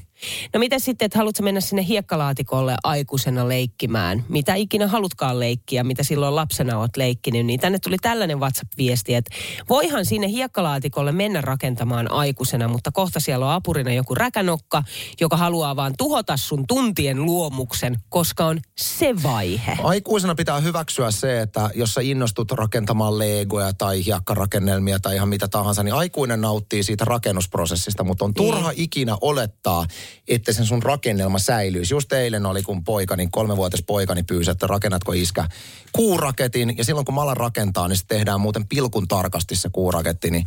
No 0.54 0.60
miten 0.60 0.80
sitten, 0.80 1.06
että 1.06 1.18
haluatko 1.18 1.44
mennä 1.44 1.62
sinne 1.62 1.86
hiekkalaatikolle 1.88 2.76
aikuisena 2.84 3.48
leikkimään? 3.48 4.24
Mitä 4.30 4.56
ikinä 4.56 4.88
halutkaan 4.88 5.40
leikkiä, 5.40 5.84
mitä 5.84 6.04
silloin 6.04 6.36
lapsena 6.36 6.80
olet 6.80 6.98
leikkinyt, 6.98 7.46
niin 7.46 7.60
tänne 7.60 7.80
tuli 7.80 7.98
tällainen 8.02 8.40
WhatsApp-viesti, 8.40 9.16
että 9.16 9.36
voihan 9.70 10.06
sinne 10.06 10.28
hiekkalaatikolle 10.28 11.12
mennä 11.12 11.42
rakentamaan 11.42 12.12
aikuisena, 12.12 12.68
mutta 12.68 12.92
kohta 12.92 13.20
siellä 13.20 13.46
on 13.46 13.52
apurina 13.52 13.94
joku 13.94 14.16
räkänokka, 14.16 14.84
joka 15.22 15.38
haluaa 15.38 15.76
vaan 15.76 15.94
tuhota 15.98 16.38
sun 16.38 16.68
tuntien 16.68 17.26
luomuksen, 17.26 17.96
koska 18.10 18.46
on 18.46 18.60
se 18.78 19.16
vaihe. 19.24 19.78
Aikuisena 19.84 20.36
pitää 20.36 20.60
hyväksyä 20.60 21.12
se, 21.12 21.42
että 21.42 21.70
jos 21.76 21.94
sä 21.94 22.02
innostut 22.02 22.52
rakentamaan 22.52 23.20
legoja 23.20 23.74
tai 23.74 24.06
hiekkarakennelmia 24.06 25.00
tai 25.00 25.16
ihan 25.16 25.30
mitä 25.30 25.48
tahansa, 25.48 25.84
niin 25.84 25.96
aikuinen 25.96 26.42
nauttii 26.42 26.84
siitä 26.84 27.06
rakennusprosessista, 27.06 28.04
mutta 28.04 28.26
on 28.26 28.34
turha 28.34 28.70
niin. 28.70 28.84
ikinä 28.84 29.18
olettaa, 29.22 29.86
että 30.28 30.54
sen 30.54 30.66
sun 30.66 30.84
rakennelma 30.84 31.40
säilyisi. 31.40 31.94
Just 31.94 32.14
eilen 32.14 32.46
oli, 32.46 32.64
kun 32.64 32.84
poikani, 32.84 33.28
kolmevuotias 33.32 33.84
poikani 33.88 34.24
pyysi, 34.24 34.52
että 34.52 34.68
rakennatko 34.68 35.14
iskä 35.14 35.48
kuuraketin. 35.92 36.78
Ja 36.78 36.84
silloin 36.84 37.06
kun 37.06 37.16
mä 37.16 37.22
alan 37.22 37.38
rakentaa, 37.38 37.88
niin 37.88 37.98
se 37.98 38.04
tehdään 38.08 38.42
muuten 38.42 38.68
pilkun 38.68 39.08
tarkasti 39.08 39.56
se 39.56 39.70
kuuraketti. 39.70 40.32
Niin 40.32 40.46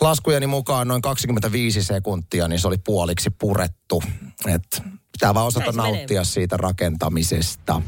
laskujeni 0.00 0.46
mukaan 0.46 0.88
noin 0.88 1.02
25 1.02 1.82
sekuntia, 1.82 2.48
niin 2.48 2.60
se 2.60 2.68
oli 2.68 2.78
puoliksi 2.78 3.30
purettu. 3.30 4.02
Et 4.46 4.82
pitää 5.12 5.34
vaan 5.34 5.46
osata 5.46 5.72
nauttia 5.72 6.06
menee. 6.08 6.24
siitä 6.24 6.56
rakentamisesta. 6.56 7.82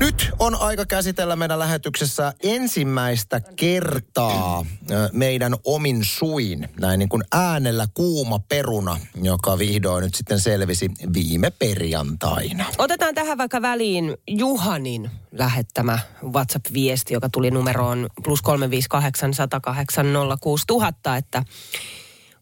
Nyt 0.00 0.30
on 0.38 0.60
aika 0.60 0.86
käsitellä 0.86 1.36
meidän 1.36 1.58
lähetyksessä 1.58 2.34
ensimmäistä 2.42 3.40
kertaa 3.56 4.66
meidän 5.12 5.54
omin 5.64 6.04
suin, 6.04 6.68
näin 6.80 6.98
niin 6.98 7.08
kuin 7.08 7.22
äänellä 7.32 7.86
kuuma 7.94 8.38
peruna, 8.38 9.00
joka 9.22 9.58
vihdoin 9.58 10.02
nyt 10.04 10.14
sitten 10.14 10.40
selvisi 10.40 10.90
viime 11.14 11.50
perjantaina. 11.50 12.64
Otetaan 12.78 13.14
tähän 13.14 13.38
vaikka 13.38 13.62
väliin 13.62 14.16
Juhanin 14.26 15.10
lähettämä 15.32 15.98
WhatsApp-viesti, 16.24 17.14
joka 17.14 17.28
tuli 17.28 17.50
numeroon 17.50 18.08
plus 18.24 18.42
358 18.42 19.34
108 19.34 20.06
06000, 20.40 21.16
että 21.16 21.42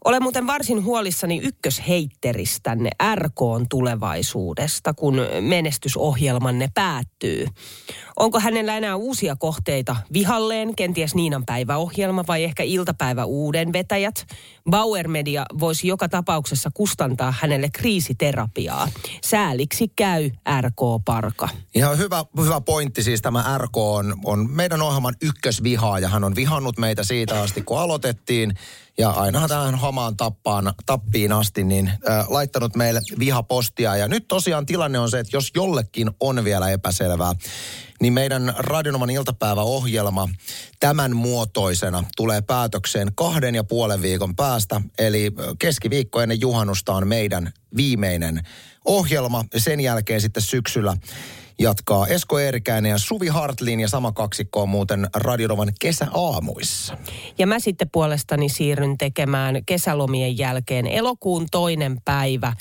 Olen 0.07 0.23
muuten 0.23 0.47
varsin 0.47 0.85
huolissani 0.85 1.41
ykkösheitteristänne 1.43 2.91
RKn 3.15 3.67
tulevaisuudesta, 3.71 4.95
kun 4.95 5.21
menestysohjelmanne 5.41 6.69
päättyy. 6.75 7.47
Onko 8.17 8.41
hänellä 8.41 8.77
enää 8.77 8.97
uusia 8.97 9.37
kohteita 9.37 9.97
vihalleen, 10.13 10.77
kenties 10.77 11.15
Niinan 11.15 11.47
päiväohjelma 11.47 12.25
vai 12.29 12.45
ehkä 12.45 12.63
iltapäivä 12.63 13.25
uuden 13.25 13.73
vetäjät? 13.73 14.27
Bauer 14.71 15.09
Media 15.09 15.45
voisi 15.61 15.89
joka 15.89 16.09
tapauksessa 16.09 16.71
kustantaa 16.75 17.35
hänelle 17.41 17.69
kriisiterapiaa. 17.73 18.89
Sääliksi 19.25 19.89
käy 19.97 20.31
RK 20.61 21.05
Parka. 21.05 21.49
Ihan 21.75 21.99
hyvä, 21.99 22.25
hyvä 22.45 22.61
pointti 22.61 23.03
siis 23.03 23.23
tämä 23.23 23.59
RK 23.59 23.77
on, 23.77 24.15
on 24.25 24.51
meidän 24.51 24.83
ohjelman 24.83 25.15
ykkösvihaaja. 25.23 26.09
Hän 26.09 26.25
on 26.25 26.37
vihannut 26.37 26.79
meitä 26.79 27.05
siitä 27.05 27.43
asti, 27.43 27.63
kun 27.63 27.79
aloitettiin 27.79 28.55
ja 28.99 29.11
aina 29.11 29.49
tähän 29.49 29.75
hamaan 29.75 30.17
tappaan, 30.17 30.73
tappiin 30.87 31.33
asti, 31.33 31.65
niin 31.65 31.89
äh, 31.89 32.31
laittanut 32.31 32.77
meille 32.77 33.01
vihapostia. 33.19 33.97
Ja 33.97 34.09
nyt 34.09 34.29
tosiaan 34.29 34.67
tilanne 34.67 34.99
on 34.99 35.11
se, 35.11 35.19
että 35.19 35.37
jos 35.37 35.51
jollekin 35.55 36.11
on 36.21 36.45
vielä 36.45 36.71
epäselvää, 36.71 37.33
niin 38.01 38.13
meidän 38.13 38.55
Radionoman 38.59 39.11
iltapäiväohjelma 39.11 40.29
tämän 40.81 41.17
muotoisena 41.17 42.05
tulee 42.17 42.43
päätökseen 42.43 43.13
kahden 43.15 43.55
ja 43.55 43.65
puolen 43.65 44.03
viikon 44.03 44.37
päästä. 44.37 44.81
Eli 44.99 45.33
keskiviikko 45.59 46.21
ennen 46.21 46.41
juhannusta 46.41 46.93
on 46.93 47.09
meidän 47.09 47.53
viimeinen 47.77 48.41
ohjelma. 48.85 49.45
Sen 49.57 49.81
jälkeen 49.81 50.21
sitten 50.21 50.43
syksyllä 50.43 50.97
jatkaa 51.59 52.07
Esko 52.07 52.39
Eerikäinen 52.39 52.91
ja 52.91 52.99
Suvi 52.99 53.29
Hartlin 53.29 53.81
ja 53.81 53.89
sama 53.89 54.13
kaksikko 54.13 54.63
on 54.63 54.69
muuten 54.69 55.09
Radionovan 55.15 55.73
kesäaamuissa. 55.81 56.97
Ja 57.39 57.47
mä 57.47 57.59
sitten 57.59 57.91
puolestani 57.93 58.49
siirryn 58.49 58.99
tekemään 58.99 59.65
kesälomien 59.67 60.39
jälkeen 60.39 60.87
elokuun 60.87 61.47
toinen 61.51 62.01
päivä 62.05 62.53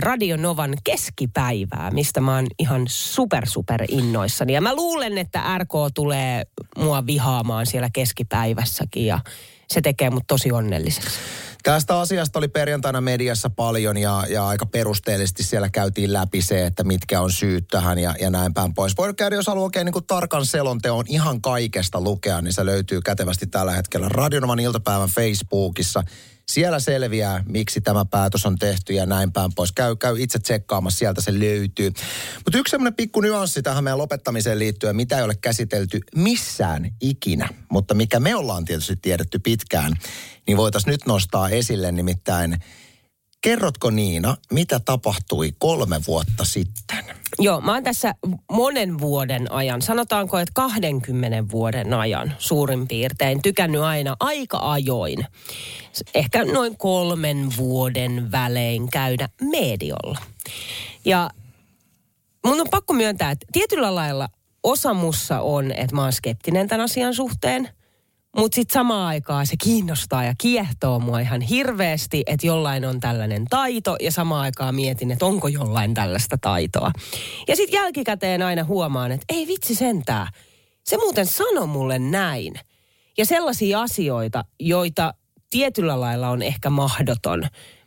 Radio 0.00 0.36
Novan 0.36 0.74
keskipäivää, 0.84 1.90
mistä 1.90 2.20
mä 2.20 2.34
oon 2.34 2.46
ihan 2.58 2.82
super 2.88 3.46
super 3.46 3.84
innoissani. 3.88 4.52
Ja 4.52 4.60
mä 4.60 4.74
luulen, 4.74 5.18
että 5.18 5.58
RK 5.58 5.72
tulee 5.94 6.44
mua 6.78 7.06
vihaamaan 7.06 7.66
siellä 7.66 7.90
keskipäivässäkin 7.92 9.06
ja 9.06 9.20
se 9.68 9.80
tekee 9.80 10.10
mut 10.10 10.26
tosi 10.26 10.52
onnelliseksi. 10.52 11.18
Tästä 11.62 12.00
asiasta 12.00 12.38
oli 12.38 12.48
perjantaina 12.48 13.00
mediassa 13.00 13.50
paljon 13.50 13.96
ja, 13.96 14.24
ja 14.28 14.46
aika 14.46 14.66
perusteellisesti 14.66 15.42
siellä 15.42 15.68
käytiin 15.68 16.12
läpi 16.12 16.42
se, 16.42 16.66
että 16.66 16.84
mitkä 16.84 17.20
on 17.20 17.32
syyt 17.32 17.68
tähän 17.68 17.98
ja, 17.98 18.14
ja 18.20 18.30
näin 18.30 18.54
päin 18.54 18.74
pois. 18.74 18.96
Voi 18.98 19.14
käydä, 19.14 19.36
jos 19.36 19.46
haluaa 19.46 19.64
oikein 19.64 19.84
niin 19.84 20.06
tarkan 20.06 20.46
selonteon 20.46 21.04
ihan 21.08 21.40
kaikesta 21.40 22.00
lukea, 22.00 22.40
niin 22.40 22.52
se 22.52 22.66
löytyy 22.66 23.00
kätevästi 23.00 23.46
tällä 23.46 23.72
hetkellä 23.72 24.08
Radionoman 24.08 24.60
iltapäivän 24.60 25.08
Facebookissa– 25.08 26.02
siellä 26.50 26.78
selviää, 26.78 27.44
miksi 27.48 27.80
tämä 27.80 28.04
päätös 28.04 28.46
on 28.46 28.58
tehty 28.58 28.92
ja 28.92 29.06
näin 29.06 29.32
päin 29.32 29.50
pois. 29.54 29.72
Käy, 29.72 29.96
käy 29.96 30.14
itse 30.18 30.38
tsekkaamassa, 30.38 30.98
sieltä 30.98 31.20
se 31.20 31.40
löytyy. 31.40 31.92
Mutta 32.44 32.58
yksi 32.58 32.70
semmoinen 32.70 32.94
pikku 32.94 33.20
nyanssi 33.20 33.62
tähän 33.62 33.84
meidän 33.84 33.98
lopettamiseen 33.98 34.58
liittyen, 34.58 34.96
mitä 34.96 35.18
ei 35.18 35.24
ole 35.24 35.34
käsitelty 35.34 36.00
missään 36.16 36.90
ikinä, 37.00 37.48
mutta 37.70 37.94
mikä 37.94 38.20
me 38.20 38.34
ollaan 38.34 38.64
tietysti 38.64 38.96
tiedetty 38.96 39.38
pitkään, 39.38 39.92
niin 40.46 40.56
voitaisiin 40.56 40.92
nyt 40.92 41.06
nostaa 41.06 41.48
esille 41.48 41.92
nimittäin 41.92 42.56
Kerrotko 43.40 43.90
Niina, 43.90 44.36
mitä 44.52 44.80
tapahtui 44.80 45.52
kolme 45.58 46.00
vuotta 46.06 46.44
sitten? 46.44 47.04
Joo, 47.38 47.60
mä 47.60 47.74
oon 47.74 47.82
tässä 47.82 48.14
monen 48.52 48.98
vuoden 48.98 49.52
ajan, 49.52 49.82
sanotaanko, 49.82 50.38
että 50.38 50.52
20 50.54 51.50
vuoden 51.52 51.94
ajan 51.94 52.34
suurin 52.38 52.88
piirtein, 52.88 53.42
tykännyt 53.42 53.80
aina 53.80 54.16
aika 54.20 54.58
ajoin, 54.72 55.26
ehkä 56.14 56.44
noin 56.44 56.76
kolmen 56.76 57.48
vuoden 57.56 58.32
välein 58.32 58.90
käydä 58.90 59.28
mediolla. 59.42 60.18
Ja 61.04 61.30
mun 62.46 62.60
on 62.60 62.70
pakko 62.70 62.92
myöntää, 62.92 63.30
että 63.30 63.46
tietyllä 63.52 63.94
lailla 63.94 64.28
osa 64.62 64.94
mussa 64.94 65.40
on, 65.40 65.72
että 65.72 65.96
mä 65.96 66.02
oon 66.02 66.12
skeptinen 66.12 66.68
tämän 66.68 66.84
asian 66.84 67.14
suhteen– 67.14 67.68
mutta 68.36 68.54
sitten 68.54 68.74
samaan 68.74 69.06
aikaan 69.06 69.46
se 69.46 69.54
kiinnostaa 69.64 70.24
ja 70.24 70.34
kiehtoo 70.38 70.98
mua 70.98 71.20
ihan 71.20 71.40
hirveästi, 71.40 72.22
että 72.26 72.46
jollain 72.46 72.84
on 72.84 73.00
tällainen 73.00 73.44
taito 73.50 73.96
ja 74.00 74.12
samaan 74.12 74.42
aikaan 74.42 74.74
mietin, 74.74 75.10
että 75.10 75.26
onko 75.26 75.48
jollain 75.48 75.94
tällaista 75.94 76.38
taitoa. 76.40 76.90
Ja 77.48 77.56
sitten 77.56 77.78
jälkikäteen 77.78 78.42
aina 78.42 78.64
huomaan, 78.64 79.12
että 79.12 79.24
ei 79.28 79.46
vitsi 79.46 79.74
sentää. 79.74 80.28
Se 80.84 80.96
muuten 80.96 81.26
sano 81.26 81.66
mulle 81.66 81.98
näin. 81.98 82.54
Ja 83.18 83.26
sellaisia 83.26 83.80
asioita, 83.82 84.44
joita 84.60 85.14
tietyllä 85.50 86.00
lailla 86.00 86.28
on 86.28 86.42
ehkä 86.42 86.70
mahdoton 86.70 87.42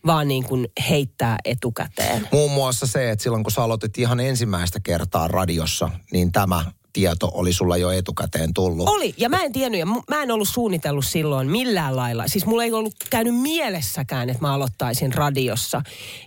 vaan 0.05 0.27
niin 0.27 0.43
kuin 0.43 0.67
heittää 0.89 1.37
etukäteen. 1.45 2.27
Muun 2.31 2.51
muassa 2.51 2.87
se, 2.87 3.11
että 3.11 3.23
silloin 3.23 3.43
kun 3.43 3.51
sä 3.51 3.63
aloitit 3.63 3.97
ihan 3.97 4.19
ensimmäistä 4.19 4.79
kertaa 4.83 5.27
radiossa, 5.27 5.89
niin 6.11 6.31
tämä 6.31 6.65
tieto 6.93 7.31
oli 7.33 7.53
sulla 7.53 7.77
jo 7.77 7.91
etukäteen 7.91 8.53
tullut. 8.53 8.89
Oli, 8.89 9.13
ja 9.17 9.29
mä 9.29 9.43
en 9.43 9.51
tiennyt, 9.51 9.79
ja 9.79 9.85
mä 9.85 10.23
en 10.23 10.31
ollut 10.31 10.49
suunnitellut 10.49 11.05
silloin 11.05 11.51
millään 11.51 11.95
lailla. 11.95 12.27
Siis 12.27 12.45
mulla 12.45 12.63
ei 12.63 12.73
ollut 12.73 12.95
käynyt 13.09 13.35
mielessäkään, 13.35 14.29
että 14.29 14.41
mä 14.41 14.53
aloittaisin 14.53 15.13
radiossa. 15.13 15.81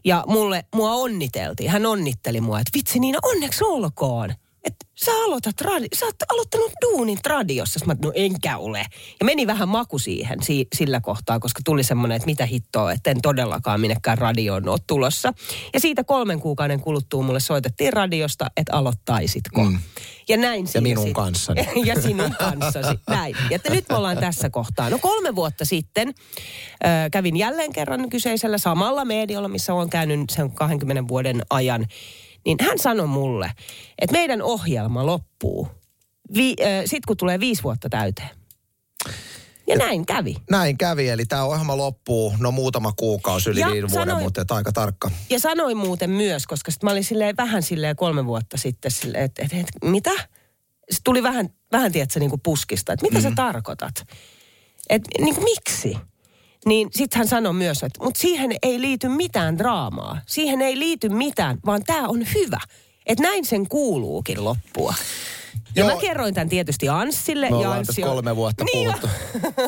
Ja 0.05 0.25
mulle, 0.27 0.65
mua 0.75 0.93
onniteltiin, 0.93 1.71
hän 1.71 1.87
onnitteli 1.87 2.41
mua, 2.41 2.61
että 2.61 2.71
vitsi 2.75 2.99
Niina, 2.99 3.19
onneksi 3.23 3.65
olkoon 3.65 4.35
että 4.67 4.87
sä 5.05 5.11
aloitat 5.25 5.61
radi- 5.61 5.97
sä 5.99 6.07
oot 6.07 6.15
aloittanut 6.33 6.73
duunin 6.83 7.19
radiossa. 7.27 7.81
Mä 7.87 7.97
no 8.03 8.13
enkä 8.15 8.59
ole. 8.59 8.79
Ja 9.21 9.25
meni 9.27 9.47
vähän 9.47 9.69
maku 9.69 9.99
siihen 9.99 10.43
si- 10.43 10.67
sillä 10.75 11.01
kohtaa, 11.01 11.41
koska 11.41 11.61
tuli 11.65 11.83
semmoinen, 11.85 12.17
että 12.17 12.27
mitä 12.27 12.47
hittoa, 12.47 12.93
että 12.93 13.11
en 13.11 13.23
todellakaan 13.23 13.81
minnekään 13.81 14.19
radioon 14.19 14.69
ole 14.69 14.79
tulossa. 14.87 15.33
Ja 15.75 15.81
siitä 15.81 16.05
kolmen 16.05 16.41
kuukauden 16.41 16.81
kuluttua 16.81 17.23
mulle 17.23 17.41
soitettiin 17.41 17.93
radiosta, 17.93 18.47
että 18.57 18.77
aloittaisitko. 18.77 19.65
Mm. 19.65 19.79
Ja 20.29 20.37
näin 20.37 20.67
Ja 20.75 20.81
minun 20.83 21.05
sit. 21.05 21.15
kanssani. 21.15 21.67
ja 21.89 22.01
sinun 22.03 22.35
kanssasi. 22.39 23.01
Näin. 23.11 23.37
Ja 23.51 23.57
että 23.57 23.71
nyt 23.71 23.85
me 23.89 23.97
ollaan 23.97 24.19
tässä 24.19 24.51
kohtaa. 24.51 24.91
No 24.91 24.99
kolme 24.99 25.35
vuotta 25.37 25.65
sitten 25.65 26.09
äh, 26.09 27.11
kävin 27.13 27.37
jälleen 27.37 27.73
kerran 27.73 28.09
kyseisellä 28.09 28.59
samalla 28.59 29.05
mediolla, 29.05 29.49
missä 29.49 29.75
olen 29.75 29.91
käynyt 29.91 30.31
sen 30.31 30.51
20 30.51 31.09
vuoden 31.09 31.43
ajan 31.51 31.87
niin 32.47 32.59
hän 32.61 32.79
sanoi 32.79 33.07
mulle, 33.07 33.53
että 33.99 34.13
meidän 34.13 34.43
ohjelma 34.43 35.07
loppuu 35.07 35.69
vi, 36.35 36.57
äh, 36.61 36.83
sit 36.85 37.07
kun 37.07 37.17
tulee 37.17 37.41
viisi 37.41 37.63
vuotta 37.63 37.89
täyteen. 37.89 38.31
Ja, 39.67 39.75
ja 39.75 39.77
näin 39.77 40.07
kävi. 40.07 40.37
Näin 40.51 40.79
kävi, 40.79 41.09
eli 41.09 41.27
tämä 41.27 41.45
ohjelma 41.45 41.77
loppuu 41.77 42.35
no 42.39 42.51
muutama 42.51 42.93
kuukausi 42.93 43.51
yli 43.51 43.61
ja 43.61 43.71
viiden 43.71 43.91
sanoi, 43.91 44.07
vuoden, 44.07 44.23
mutta 44.23 44.55
aika 44.55 44.73
tarkka. 44.73 45.11
Ja 45.31 45.41
sanoi 45.41 45.75
muuten 45.75 46.11
myös, 46.11 46.47
koska 46.47 46.71
sit 46.71 46.83
mä 46.83 46.91
olin 46.91 47.05
silleen, 47.05 47.37
vähän 47.37 47.63
silleen 47.63 47.97
kolme 47.97 48.27
vuotta 48.27 48.57
sitten, 48.57 48.91
että 49.15 49.43
et, 49.43 49.53
et, 49.53 49.67
mitä? 49.85 50.11
Sitten 50.11 51.05
tuli 51.05 51.23
vähän, 51.23 51.49
vähän 51.73 51.93
tiedätkö, 51.93 52.21
niin 52.21 52.31
kuin 52.31 52.41
puskista, 52.41 52.93
että 52.93 53.07
mitä 53.07 53.19
mm. 53.19 53.23
sä 53.23 53.33
tarkoitat? 53.37 54.07
Että 54.91 55.11
niin 55.25 55.45
miksi? 55.45 55.97
Niin 56.67 56.89
sitten 56.93 57.19
hän 57.19 57.29
sanoi 57.29 57.53
myös, 57.53 57.83
että 57.83 58.05
mutta 58.05 58.21
siihen 58.21 58.51
ei 58.63 58.81
liity 58.81 59.09
mitään 59.09 59.59
draamaa. 59.59 60.19
Siihen 60.27 60.63
ei 60.63 60.79
liity 60.79 61.09
mitään, 61.09 61.59
vaan 61.67 61.83
tämä 61.87 62.09
on 62.09 62.27
hyvä. 62.35 62.61
Että 63.07 63.23
näin 63.23 63.45
sen 63.45 63.69
kuuluukin 63.69 64.45
loppua. 64.45 64.95
Ja 65.77 65.85
Joo. 65.85 65.95
mä 65.95 66.01
kerroin 66.01 66.35
tämän 66.35 66.49
tietysti 66.49 66.89
Anssille. 66.89 67.51
Me 67.51 67.57
ollaan 67.57 67.87
tässä 67.87 68.03
kolme 68.03 68.37
vuotta 68.37 68.65
niin 68.65 68.87
puhuttu, 68.87 69.09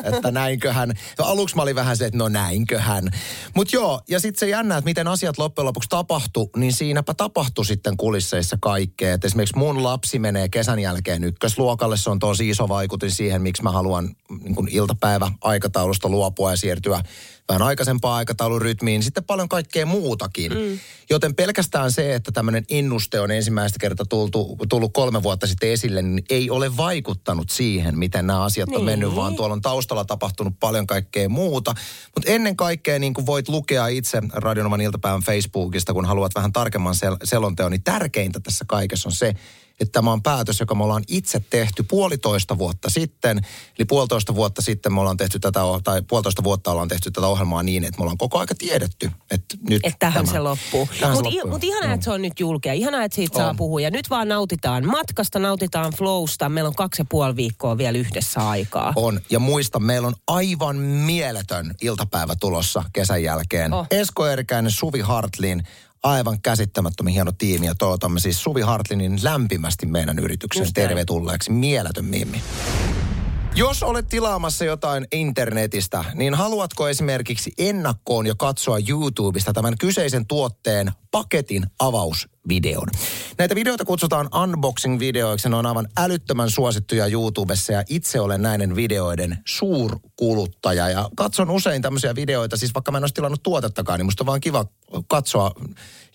että 0.03 0.31
näinköhän. 0.31 0.93
No, 1.19 1.25
aluksi 1.25 1.55
mä 1.55 1.61
olin 1.61 1.75
vähän 1.75 1.97
se, 1.97 2.05
että 2.05 2.17
no 2.17 2.29
näinköhän. 2.29 3.09
Mutta 3.55 3.75
joo, 3.75 4.01
ja 4.09 4.19
sitten 4.19 4.39
se 4.39 4.49
jännä, 4.49 4.77
että 4.77 4.89
miten 4.89 5.07
asiat 5.07 5.37
loppujen 5.37 5.65
lopuksi 5.65 5.89
tapahtu, 5.89 6.49
niin 6.55 6.73
siinäpä 6.73 7.13
tapahtui 7.13 7.65
sitten 7.65 7.97
kulisseissa 7.97 8.57
kaikkea. 8.61 9.13
Et 9.13 9.25
esimerkiksi 9.25 9.57
mun 9.57 9.83
lapsi 9.83 10.19
menee 10.19 10.49
kesän 10.49 10.79
jälkeen 10.79 11.23
ykkösluokalle. 11.23 11.97
Se 11.97 12.09
on 12.09 12.19
tosi 12.19 12.49
iso 12.49 12.69
vaikutin 12.69 13.11
siihen, 13.11 13.41
miksi 13.41 13.63
mä 13.63 13.71
haluan 13.71 14.09
niin 14.29 14.69
iltapäivä 14.69 15.31
aikataulusta 15.41 16.09
luopua 16.09 16.51
ja 16.51 16.57
siirtyä 16.57 17.03
vähän 17.49 17.61
aikaisempaa 17.61 18.15
aikataulurytmiin, 18.15 19.03
sitten 19.03 19.23
paljon 19.23 19.49
kaikkea 19.49 19.85
muutakin. 19.85 20.51
Mm. 20.51 20.79
Joten 21.09 21.35
pelkästään 21.35 21.91
se, 21.91 22.15
että 22.15 22.31
tämmöinen 22.31 22.65
innuste 22.69 23.19
on 23.19 23.31
ensimmäistä 23.31 23.79
kertaa 23.79 24.05
tultu, 24.05 24.57
tullut 24.69 24.93
kolme 24.93 25.23
vuotta 25.23 25.47
sitten 25.47 25.69
esille, 25.69 26.01
niin 26.01 26.25
ei 26.29 26.49
ole 26.49 26.77
vaikuttanut 26.77 27.49
siihen, 27.49 27.99
miten 27.99 28.27
nämä 28.27 28.43
asiat 28.43 28.69
niin. 28.69 28.79
on 28.79 28.85
mennyt, 28.85 29.15
vaan 29.15 29.35
tuolla 29.35 29.53
on 29.53 29.61
taustalla 29.61 30.05
tapahtunut 30.05 30.53
paljon 30.59 30.87
kaikkea 30.87 31.29
muuta. 31.29 31.73
Mutta 32.15 32.31
ennen 32.31 32.55
kaikkea, 32.55 32.99
niin 32.99 33.13
kuin 33.13 33.25
voit 33.25 33.49
lukea 33.49 33.87
itse 33.87 34.21
Radionoman 34.33 34.81
iltapäivän 34.81 35.21
Facebookista, 35.21 35.93
kun 35.93 36.05
haluat 36.05 36.35
vähän 36.35 36.53
tarkemman 36.53 36.95
sel- 36.95 37.17
selonteon, 37.23 37.71
niin 37.71 37.83
tärkeintä 37.83 38.39
tässä 38.39 38.65
kaikessa 38.67 39.09
on 39.09 39.13
se, 39.13 39.33
että 39.79 39.91
tämä 39.91 40.11
on 40.11 40.23
päätös, 40.23 40.59
joka 40.59 40.75
me 40.75 40.83
ollaan 40.83 41.03
itse 41.07 41.41
tehty 41.49 41.83
puolitoista 41.83 42.57
vuotta 42.57 42.89
sitten. 42.89 43.37
Eli 43.79 43.85
puolitoista 43.85 44.35
vuotta 44.35 44.61
sitten 44.61 44.93
me 44.93 44.99
ollaan 44.99 45.17
tehty 45.17 45.39
tätä, 45.39 45.59
tai 45.83 46.01
puolitoista 46.01 46.43
vuotta 46.43 46.71
ollaan 46.71 46.87
tehty 46.87 47.11
tätä 47.11 47.27
ohjelmaa 47.27 47.63
niin, 47.63 47.83
että 47.83 47.97
me 47.97 48.03
ollaan 48.03 48.17
koko 48.17 48.39
aika 48.39 48.55
tiedetty, 48.55 49.11
että 49.31 49.57
nyt 49.69 49.81
Että 49.83 49.99
tähän 49.99 50.25
tämä, 50.25 50.33
se 50.33 50.39
loppuu. 50.39 50.89
Mutta 51.13 51.47
mut 51.49 51.63
ihanaa, 51.63 51.93
että 51.93 52.03
se 52.03 52.11
on 52.11 52.21
nyt 52.21 52.39
julkea. 52.39 52.73
Ihanaa, 52.73 53.03
että 53.03 53.15
siitä 53.15 53.37
saa 53.37 53.49
On. 53.49 53.55
puhua. 53.55 53.81
Ja 53.81 53.91
nyt 53.91 54.09
vaan 54.09 54.27
nautitaan 54.27 54.85
matkasta, 54.85 55.39
nautitaan 55.39 55.93
flowsta. 55.97 56.49
Meillä 56.49 56.67
on 56.67 56.75
kaksi 56.75 57.01
ja 57.01 57.05
puoli 57.09 57.35
viikkoa 57.35 57.77
vielä 57.77 57.97
yhdessä 57.97 58.49
aikaa. 58.49 58.93
On. 58.95 59.21
Ja 59.29 59.39
muista, 59.39 59.79
meillä 59.79 60.07
on 60.07 60.15
aivan 60.27 60.75
mieletön 60.77 61.75
iltapäivä 61.81 62.35
tulossa 62.35 62.83
kesän 62.93 63.23
jälkeen. 63.23 63.73
Oh. 63.73 63.87
Esko 63.91 64.27
Erikäinen, 64.27 64.71
Suvi 64.71 64.99
Hartlin, 64.99 65.63
aivan 66.03 66.41
käsittämättömän 66.41 67.13
hieno 67.13 67.31
tiimi. 67.31 67.65
Ja 67.65 67.75
toivotamme 67.75 68.19
siis 68.19 68.43
Suvi 68.43 68.61
Hartlinin 68.61 69.19
lämpimästi 69.23 69.85
meidän 69.85 70.19
yrityksen 70.19 70.61
Just 70.61 70.73
tervetulleeksi. 70.73 71.51
Mieletön 71.51 72.05
mimmi. 72.05 72.41
Jos 73.55 73.83
olet 73.83 74.07
tilaamassa 74.07 74.65
jotain 74.65 75.07
internetistä, 75.11 76.05
niin 76.13 76.33
haluatko 76.33 76.89
esimerkiksi 76.89 77.51
ennakkoon 77.57 78.27
jo 78.27 78.35
katsoa 78.35 78.77
YouTubesta 78.89 79.53
tämän 79.53 79.77
kyseisen 79.79 80.27
tuotteen 80.27 80.91
paketin 81.11 81.65
avausvideon? 82.49 82.87
Näitä 83.37 83.55
videoita 83.55 83.85
kutsutaan 83.85 84.29
unboxing-videoiksi. 84.33 85.49
Ne 85.49 85.55
on 85.55 85.65
aivan 85.65 85.87
älyttömän 85.97 86.49
suosittuja 86.49 87.07
YouTubessa 87.07 87.73
ja 87.73 87.83
itse 87.89 88.19
olen 88.19 88.41
näiden 88.41 88.75
videoiden 88.75 89.37
suurkuluttaja. 89.45 90.89
Ja 90.89 91.09
katson 91.15 91.49
usein 91.49 91.81
tämmöisiä 91.81 92.15
videoita, 92.15 92.57
siis 92.57 92.73
vaikka 92.73 92.91
mä 92.91 92.97
en 92.97 93.03
olisi 93.03 93.13
tilannut 93.13 93.43
tuotettakaan, 93.43 93.99
niin 93.99 94.05
musta 94.05 94.23
on 94.23 94.25
vaan 94.25 94.41
kiva 94.41 94.65
katsoa 95.07 95.51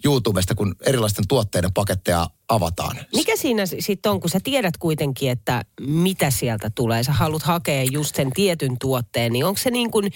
YouTubesta, 0.04 0.54
kun 0.54 0.74
erilaisten 0.86 1.24
tuotteiden 1.28 1.72
paketteja 1.72 2.26
avataan. 2.48 2.96
Mikä 3.14 3.36
siinä 3.36 3.62
sitten 3.66 4.12
on, 4.12 4.20
kun 4.20 4.30
sä 4.30 4.40
tiedät 4.44 4.76
kuitenkin, 4.76 5.30
että 5.30 5.64
mitä 5.80 6.30
sieltä 6.30 6.70
tulee? 6.74 7.02
Sä 7.02 7.12
haluat 7.12 7.42
hakea 7.42 7.82
just 7.82 8.16
sen 8.16 8.32
tietyn 8.32 8.76
tuotteen, 8.78 9.32
niin 9.32 9.44
onko 9.44 9.60
se 9.62 9.70
niin 9.70 9.90
kuin 9.90 10.12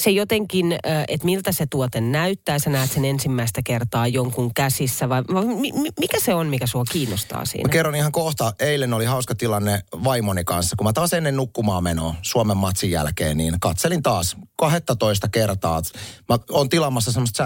se 0.00 0.10
jotenkin, 0.10 0.72
että 1.08 1.24
miltä 1.24 1.52
se 1.52 1.66
tuote 1.66 2.00
näyttää, 2.00 2.58
sä 2.58 2.70
näet 2.70 2.90
sen 2.90 3.04
ensimmäistä 3.04 3.60
kertaa 3.64 4.06
jonkun 4.06 4.54
käsissä 4.54 5.08
vai 5.08 5.22
vai 5.34 5.46
mi- 5.46 5.72
mi- 5.72 5.90
mikä 6.00 6.20
se 6.20 6.34
on, 6.34 6.46
mikä 6.46 6.66
sua 6.66 6.84
kiinnostaa 6.92 7.44
siinä? 7.44 7.68
Mä 7.68 7.72
kerron 7.72 7.94
ihan 7.94 8.12
kohta. 8.12 8.52
Eilen 8.58 8.94
oli 8.94 9.04
hauska 9.04 9.34
tilanne 9.34 9.82
vaimoni 10.04 10.44
kanssa. 10.44 10.76
Kun 10.76 10.86
mä 10.86 10.92
taas 10.92 11.12
ennen 11.12 11.36
nukkumaan 11.36 11.82
menoa 11.82 12.14
Suomen 12.22 12.56
matsin 12.56 12.90
jälkeen, 12.90 13.36
niin 13.36 13.60
katselin 13.60 14.02
taas 14.02 14.36
12 14.56 15.28
kertaa. 15.28 15.82
Mä 16.28 16.38
oon, 16.50 16.68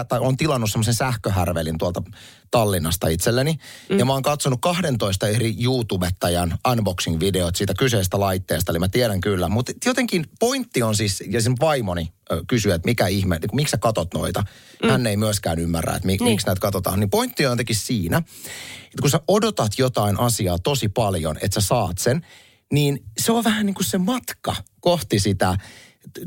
tai 0.07 0.19
oon 0.19 0.37
tilannut 0.37 0.71
semmoisen 0.71 0.93
sähköhärvelin 0.93 1.77
tuolta 1.77 2.03
Tallinnasta 2.51 3.07
itselleni. 3.07 3.57
Mm. 3.89 3.99
Ja 3.99 4.05
mä 4.05 4.13
oon 4.13 4.21
katsonut 4.21 4.61
12 4.61 5.27
eri 5.27 5.55
YouTubettajan 5.63 6.57
unboxing-videot 6.71 7.55
siitä 7.55 7.73
kyseisestä 7.77 8.19
laitteesta. 8.19 8.71
Eli 8.71 8.79
mä 8.79 8.87
tiedän 8.89 9.21
kyllä. 9.21 9.49
Mutta 9.49 9.71
jotenkin 9.85 10.25
pointti 10.39 10.83
on 10.83 10.95
siis, 10.95 11.23
ja 11.29 11.41
sen 11.41 11.55
vaimoni 11.61 12.13
ö, 12.31 12.43
kysyy, 12.47 12.71
että 12.71 12.85
mikä 12.85 13.07
ihme, 13.07 13.39
niin 13.39 13.49
miksi 13.55 13.71
sä 13.71 13.77
katot 13.77 14.13
noita. 14.13 14.43
Mm. 14.83 14.89
Hän 14.89 15.07
ei 15.07 15.17
myöskään 15.17 15.59
ymmärrä, 15.59 15.95
että 15.95 16.05
mi, 16.05 16.11
Niin. 16.17 16.23
miksi 16.23 16.45
näitä 16.45 16.59
katsotaan. 16.59 16.99
Niin 16.99 17.09
pointti 17.09 17.45
on 17.45 17.51
jotenkin 17.51 17.75
siinä, 17.75 18.17
että 18.17 19.01
kun 19.01 19.09
sä 19.09 19.19
odotat 19.27 19.71
jotain 19.77 20.19
asiaa 20.19 20.59
tosi 20.59 20.89
paljon, 20.89 21.37
että 21.41 21.61
sä 21.61 21.67
saat 21.67 21.97
sen, 21.97 22.25
niin 22.73 23.03
se 23.17 23.31
on 23.31 23.43
vähän 23.43 23.65
niin 23.65 23.73
kuin 23.75 23.85
se 23.85 23.97
matka 23.97 24.55
kohti 24.79 25.19
sitä 25.19 25.57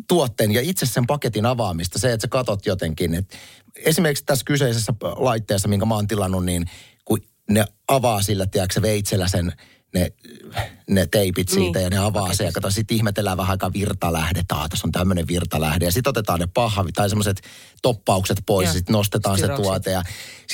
tuotteen 0.09 0.53
ja 0.53 0.61
itse 0.61 0.87
sen 0.87 1.07
paketin 1.07 1.47
avaamista. 1.47 1.99
Se, 1.99 2.13
että 2.13 2.25
sä 2.25 2.29
katot 2.29 2.67
jotenkin. 2.67 3.15
Että 3.15 3.37
esimerkiksi 3.85 4.25
tässä 4.25 4.45
kyseisessä 4.45 4.95
laitteessa, 5.17 5.69
minkä 5.69 5.87
mä 5.87 5.95
oon 5.95 6.07
tilannut, 6.07 6.45
niin 6.45 6.65
kun 7.05 7.21
ne 7.51 7.65
avaa 7.89 8.23
sillä, 8.23 8.47
tiedätkö, 8.47 8.83
veitsellä 8.83 9.29
sen 9.29 9.53
ne, 9.95 10.13
ne 10.91 11.07
teipit 11.07 11.49
siitä 11.49 11.79
Niin, 11.79 11.85
ja 11.85 11.91
ne 11.91 11.99
avaa 11.99 12.35
se 12.35 12.45
ja 12.45 12.53
kato, 12.53 12.71
sitten 12.71 12.97
ihmetellään 12.97 13.37
vähän 13.37 13.51
aikaa 13.51 13.73
virtalähde, 13.73 14.43
taa, 14.49 14.69
tässä 14.69 14.87
on 14.87 14.93
tämmöinen 14.93 15.27
virtalähde 15.29 15.85
ja 15.85 15.93
sitten 15.93 16.11
otetaan 16.11 16.41
ne 16.41 16.49
pahvi 16.55 16.93
tai 16.93 17.09
semmoiset 17.09 17.41
toppaukset 17.83 18.39
pois 18.47 18.65
Joo, 18.65 18.71
ja 18.71 18.73
sitten 18.79 18.93
nostetaan 18.93 19.37
se 19.37 19.41
styrokset. 19.41 19.65
tuote 19.65 19.91
ja 19.91 20.03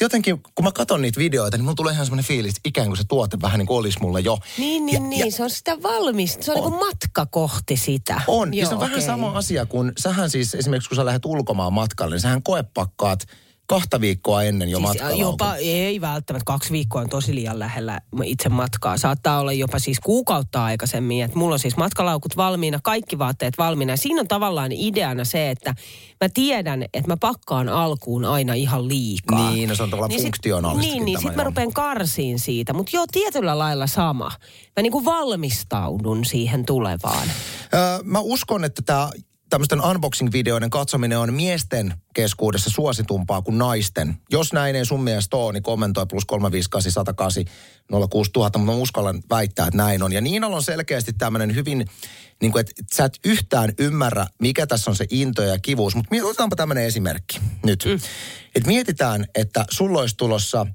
jotenkin, 0.00 0.42
kun 0.54 0.64
mä 0.64 0.72
katson 0.72 1.02
niitä 1.02 1.20
videoita, 1.20 1.56
niin 1.56 1.64
mulla 1.64 1.74
tulee 1.74 1.92
ihan 1.92 2.06
semmoinen 2.06 2.24
fiilis, 2.24 2.50
että 2.50 2.60
ikään 2.68 2.86
kuin 2.86 2.96
se 2.96 3.04
tuote 3.08 3.38
vähän 3.42 3.58
niin 3.58 3.66
kuin 3.66 3.78
olisi 3.78 3.98
mulla 4.00 4.20
jo. 4.20 4.38
Niin, 4.58 4.88
ja, 4.88 5.00
niin, 5.00 5.10
niin. 5.10 5.26
Ja 5.26 5.32
se 5.32 5.42
on 5.42 5.50
sitä 5.50 5.82
valmista. 5.82 6.42
Se 6.44 6.52
on, 6.52 6.58
On. 6.58 6.64
niin 6.64 6.78
kuin 6.78 6.88
matka 6.88 7.26
kohti 7.26 7.76
sitä. 7.76 8.20
on, 8.26 8.54
ja 8.54 8.60
Joo, 8.62 8.68
se 8.68 8.74
on 8.74 8.80
vähän 8.80 8.94
okei. 8.94 9.06
sama 9.06 9.30
asia 9.30 9.66
kuin, 9.66 9.92
sähän 9.98 10.30
siis 10.30 10.54
esimerkiksi 10.54 10.88
kun 10.88 10.96
sä 10.96 11.04
lähdet 11.04 11.24
ulkomaan 11.24 11.72
matkalle, 11.72 12.14
niin 12.14 12.20
sähän 12.20 12.42
koepakkaat 12.42 13.26
kahta 13.66 14.00
viikkoa 14.00 14.42
ennen 14.42 14.68
jo 14.68 14.78
Siis 14.78 14.88
matkalaukun. 14.88 15.20
jopa, 15.20 15.56
ei 15.56 16.00
välttämättä, 16.00 16.44
kaksi 16.46 16.72
viikkoa 16.72 17.00
on 17.00 17.08
tosi 17.08 17.34
liian 17.34 17.58
lähellä 17.58 18.00
itse 18.24 18.48
matkaa. 18.48 18.96
Saattaa 18.96 19.40
olla 19.40 19.52
jopa 19.52 19.78
siis 19.78 20.00
kuukautta 20.00 20.64
aikaisemmin. 20.64 21.24
Että 21.24 21.38
mulla 21.38 21.52
on 21.54 21.58
siis 21.58 21.76
matkalaukut 21.76 22.36
valmiina, 22.36 22.80
kaikki 22.82 23.18
vaatteet 23.18 23.58
valmiina. 23.58 23.92
Ja 23.92 23.96
siinä 23.96 24.20
on 24.20 24.28
tavallaan 24.28 24.72
ideana 24.72 25.24
se, 25.24 25.50
että 25.50 25.74
mä 26.20 26.28
tiedän, 26.34 26.82
että 26.82 27.10
mä 27.10 27.16
pakkaan 27.16 27.68
alkuun 27.68 28.24
aina 28.24 28.54
ihan 28.54 28.88
liikaa. 28.88 29.50
Niin, 29.50 29.68
no 29.68 29.74
se 29.74 29.82
on 29.82 29.90
tavallaan 29.90 30.12
sit- 30.12 30.22
funktionaalistakin 30.22 30.92
Niin, 30.94 31.04
niin 31.04 31.18
sitten 31.18 31.36
mä 31.36 31.44
rupean 31.44 31.72
karsiin 31.72 32.38
siitä. 32.38 32.72
Mutta 32.72 32.96
joo, 32.96 33.04
tietyllä 33.12 33.58
lailla 33.58 33.86
sama. 33.86 34.30
Mä 34.76 34.82
niinku 34.82 35.04
valmistaudun 35.04 36.24
siihen 36.24 36.64
tulevaan. 36.66 37.28
Öö, 37.74 37.98
mä 38.04 38.18
uskon, 38.20 38.64
että 38.64 38.82
tämä 38.86 39.10
tämmöisten 39.50 39.84
unboxing-videoiden 39.84 40.70
katsominen 40.70 41.18
on 41.18 41.34
miesten 41.34 41.94
keskuudessa 42.14 42.70
suositumpaa 42.70 43.42
kuin 43.42 43.58
naisten. 43.58 44.16
Jos 44.30 44.52
näin 44.52 44.76
ei 44.76 44.84
sun 44.86 45.02
mielestä 45.02 45.36
ole, 45.36 45.52
niin 45.52 45.62
kommentoi 45.62 46.06
plus 46.06 46.24
358 46.24 46.92
108 46.92 47.44
06000, 48.10 48.58
mutta 48.58 48.72
mä 48.72 48.78
uskallan 48.78 49.22
väittää, 49.30 49.66
että 49.66 49.76
näin 49.76 50.02
on. 50.02 50.12
Ja 50.12 50.20
Niinalla 50.20 50.56
on 50.56 50.62
selkeästi 50.62 51.12
tämmöinen 51.12 51.54
hyvin, 51.54 51.86
niin 52.42 52.52
kuin, 52.52 52.60
että 52.60 52.82
sä 52.92 53.04
et 53.04 53.18
yhtään 53.24 53.72
ymmärrä, 53.78 54.26
mikä 54.40 54.66
tässä 54.66 54.90
on 54.90 54.96
se 54.96 55.06
into 55.10 55.42
ja 55.42 55.58
kivuus. 55.58 55.94
Mutta 55.94 56.16
otetaanpa 56.24 56.56
tämmöinen 56.56 56.84
esimerkki 56.84 57.40
nyt. 57.64 57.84
Mm. 57.84 58.00
Että 58.54 58.68
mietitään, 58.68 59.26
että 59.34 59.64
sulla 59.70 60.00
olisi 60.00 60.16
tulossa 60.16 60.66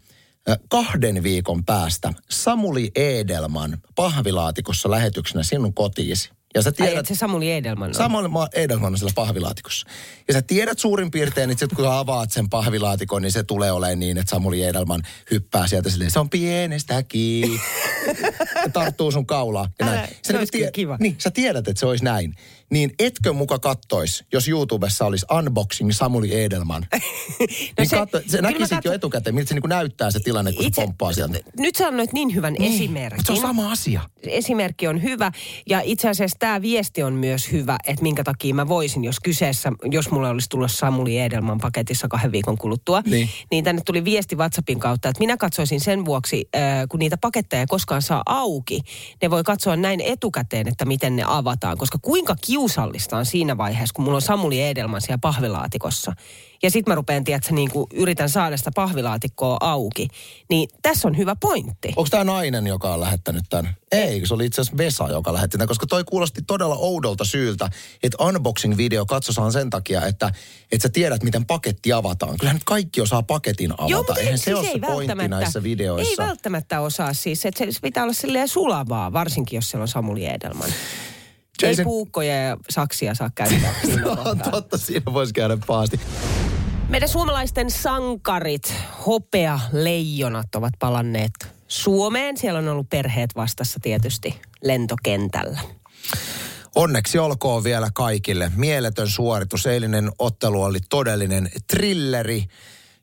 kahden 0.69 1.23
viikon 1.23 1.65
päästä 1.65 2.13
Samuli 2.29 2.91
Edelman 2.95 3.77
pahvilaatikossa 3.95 4.91
lähetyksenä 4.91 5.43
sinun 5.43 5.73
kotiisi. 5.73 6.38
Ja 6.56 6.62
sä 6.62 6.70
Ai, 6.70 6.74
tiedät, 6.74 6.98
että 7.00 7.14
se 7.14 7.18
Samuli 7.18 7.52
Edelman 7.52 7.92
on. 8.16 8.32
Ma- 8.32 8.48
Edelman 8.54 8.94
on 8.94 8.98
siellä 8.98 9.14
pahvilaatikossa. 9.16 9.88
Ja 10.28 10.34
sä 10.34 10.42
tiedät 10.42 10.80
suurin 10.80 11.12
piirtein, 11.12 11.50
että 11.50 11.60
sit 11.66 11.74
kun 11.76 11.86
sä 11.86 12.00
avaat 12.00 12.32
sen 12.32 12.50
pahvilaatikon, 12.50 13.22
niin 13.22 13.32
se 13.32 13.44
tulee 13.44 13.72
olemaan 13.72 14.00
niin, 14.00 14.18
että 14.18 14.30
Samuli 14.30 14.64
Edelman 14.64 15.02
hyppää 15.32 15.68
sieltä 15.68 15.90
silleen, 15.90 16.12
se 16.12 16.20
on 16.20 16.30
pienestäkin. 16.30 17.52
ja 18.64 18.70
tarttuu 18.74 19.12
sun 19.12 19.26
kaulaa. 19.26 19.70
Ja 19.80 19.86
Älä, 19.86 19.96
näin. 19.96 20.08
se 20.10 20.16
niinku 20.28 20.38
olisi 20.40 20.52
kyllä 20.52 20.72
kiva. 20.72 20.98
Niin, 21.00 21.16
sä 21.18 21.32
tiedät, 21.32 21.68
että 21.68 21.80
se 21.80 21.86
olisi 21.86 22.04
näin. 22.04 22.36
Niin 22.72 22.94
etkö 23.00 23.34
muka 23.34 23.60
kattois, 23.60 24.24
jos 24.34 24.48
YouTubessa 24.48 25.06
olisi 25.06 25.26
unboxing 25.38 25.92
Samuli 25.92 26.44
Edelman? 26.44 26.88
no 26.92 26.98
niin 27.40 27.68
se- 27.78 27.86
se, 27.90 27.96
katso, 27.96 28.22
se 28.28 28.42
näkisit 28.42 28.70
katson- 28.72 28.82
jo 28.86 28.94
etukäteen, 28.94 29.36
miltä 29.36 29.48
se 29.50 29.54
niinku 29.56 29.68
näyttää 29.68 30.12
se 30.12 30.20
tilanne, 30.20 30.54
kun 30.54 30.64
se 30.64 30.70
pomppaa 30.76 31.14
sieltä. 31.14 31.40
Nyt 31.58 31.76
sä 31.76 31.88
annoit 31.88 32.14
niin 32.14 32.36
hyvän 32.36 32.54
Niin, 32.54 32.74
esimerkin. 32.76 33.26
se 33.26 33.32
on 33.32 33.38
sama 33.42 33.72
asia. 33.72 34.02
esimerkki 34.24 34.88
on 34.88 35.04
hyvä. 35.04 35.32
Ja 35.70 35.82
itse 35.84 36.10
asiassa 36.10 36.38
tämä 36.39 36.62
viesti 36.62 37.04
on 37.04 37.13
myös 37.13 37.52
hyvä, 37.52 37.78
että 37.88 38.02
minkä 38.04 38.23
takia 38.23 38.54
mä 38.56 38.67
voisin, 38.67 39.04
jos 39.04 39.19
kyseessä, 39.19 39.71
jos 39.91 40.12
mulla 40.12 40.30
olisi 40.30 40.49
tullut 40.49 40.71
Samuli 40.71 41.19
Edelman 41.19 41.58
paketissa 41.58 42.08
kahden 42.08 42.32
viikon 42.32 42.58
kuluttua, 42.58 43.02
Niin. 43.06 43.30
niin 43.52 43.63
tänne 43.63 43.82
tuli 43.86 44.04
viesti 44.04 44.36
WhatsAppin 44.36 44.80
kautta, 44.80 45.10
että 45.10 45.19
minä 45.19 45.38
katsoisin 45.38 45.80
sen 45.80 46.06
vuoksi, 46.06 46.49
äh, 46.56 46.62
kun 46.89 46.99
niitä 46.99 47.17
paketteja 47.17 47.60
ei 47.60 47.67
koskaan 47.67 48.02
saa 48.02 48.23
auki, 48.25 48.82
ne 49.21 49.30
voi 49.30 49.43
katsoa 49.43 49.75
näin 49.75 50.02
etukäteen, 50.02 50.67
että 50.67 50.86
miten 50.86 51.15
ne 51.15 51.23
avataan, 51.28 51.78
koska 51.78 51.97
kuinka 52.02 52.36
kiusallista 52.45 53.17
on 53.17 53.25
siinä 53.25 53.58
vaiheessa, 53.58 53.93
kun 53.93 54.06
mulla 54.06 54.15
on 54.15 54.21
Samuli 54.21 54.62
Edelman 54.62 55.02
siellä 55.02 55.17
pahvilaatikossa. 55.21 56.13
Ja 56.63 56.72
sitten 56.72 56.91
mä 56.91 56.95
rupean, 56.95 57.24
tiedätkö, 57.24 57.54
niin 57.54 57.72
kuin 57.72 57.88
yritän 57.93 58.30
saada 58.30 58.58
sitä 58.58 58.72
pahvilaatikkoa 58.76 59.58
auki. 59.62 60.08
Niin 60.50 60.69
tässä 60.82 61.08
on 61.08 61.17
hyvä 61.17 61.36
pointti. 61.36 61.88
Onko 61.88 62.10
tämä 62.10 62.24
nainen, 62.24 62.67
joka 62.67 62.93
on 62.93 63.00
lähettänyt 63.00 63.43
tämän? 63.50 63.76
Ei, 63.91 64.22
se 64.26 64.34
oli 64.34 64.45
itse 64.45 64.62
asiassa 64.62 64.78
Vesa, 64.78 65.08
joka 65.08 65.34
lähetti 65.34 65.58
tämän, 65.58 65.67
koska 65.67 65.86
toi 65.86 66.04
kuulosti 66.04 66.41
todella 66.48 66.76
oudolta 66.76 67.26
syyltä, 67.26 67.69
että 68.04 68.17
unboxing-video 68.24 69.06
katsosaan 69.08 69.52
sen 69.52 69.69
takia, 69.69 70.06
että, 70.06 70.32
että 70.72 70.84
sä 70.84 70.89
tiedät, 70.89 71.24
miten 71.24 71.45
paketti 71.45 71.93
avataan. 71.93 72.38
Kyllähän 72.38 72.56
nyt 72.56 72.63
kaikki 72.63 73.02
osaa 73.02 73.24
paketin 73.24 73.72
avata. 73.72 73.91
Joo, 73.91 74.00
mutta 74.00 74.19
Eihän 74.19 74.38
siis 74.38 74.45
se 74.45 74.56
ole 74.56 74.67
ei 74.67 74.74
se 74.74 74.80
pointti 74.80 75.28
näissä 75.28 75.63
videoissa. 75.63 76.24
Ei 76.24 76.28
välttämättä 76.28 76.82
osaa 76.82 77.13
siis, 77.13 77.45
että 77.45 77.65
se 77.69 77.80
pitää 77.82 78.04
olla 78.04 78.13
silleen 78.13 78.48
sulavaa, 78.48 79.13
varsinkin 79.13 79.58
jos 79.58 79.69
siellä 79.69 79.84
on 79.84 79.88
Samuli 79.88 80.26
Edelman. 80.26 80.69
Ei 81.63 81.72
Jason- 81.72 81.84
puukkoja 81.84 82.36
ja 82.36 82.58
saksia 82.69 83.15
saa 83.15 83.30
käyttää 83.36 83.74
No, 84.06 84.36
totta, 84.52 84.78
siinä 84.78 85.13
voisi 85.13 85.34
käydä 85.34 85.58
pahasti. 85.67 86.00
Meidän 86.89 87.10
suomalaisten 87.10 87.71
sankarit, 87.71 88.73
hopea 89.06 89.60
leijonat 89.71 90.56
ovat 90.56 90.73
palanneet 90.80 91.32
Suomeen. 91.67 92.38
Siellä 92.38 92.60
on 92.60 92.67
ollut 92.67 92.89
perheet 92.89 93.30
vastassa 93.36 93.80
tietysti 93.82 94.41
lentokentällä. 94.63 95.60
Onneksi 96.75 97.19
olkoon 97.19 97.63
vielä 97.63 97.89
kaikille. 97.93 98.52
Mieletön 98.56 99.08
suoritus. 99.08 99.65
Eilinen 99.65 100.12
ottelu 100.19 100.63
oli 100.63 100.80
todellinen 100.89 101.49
trilleri. 101.67 102.45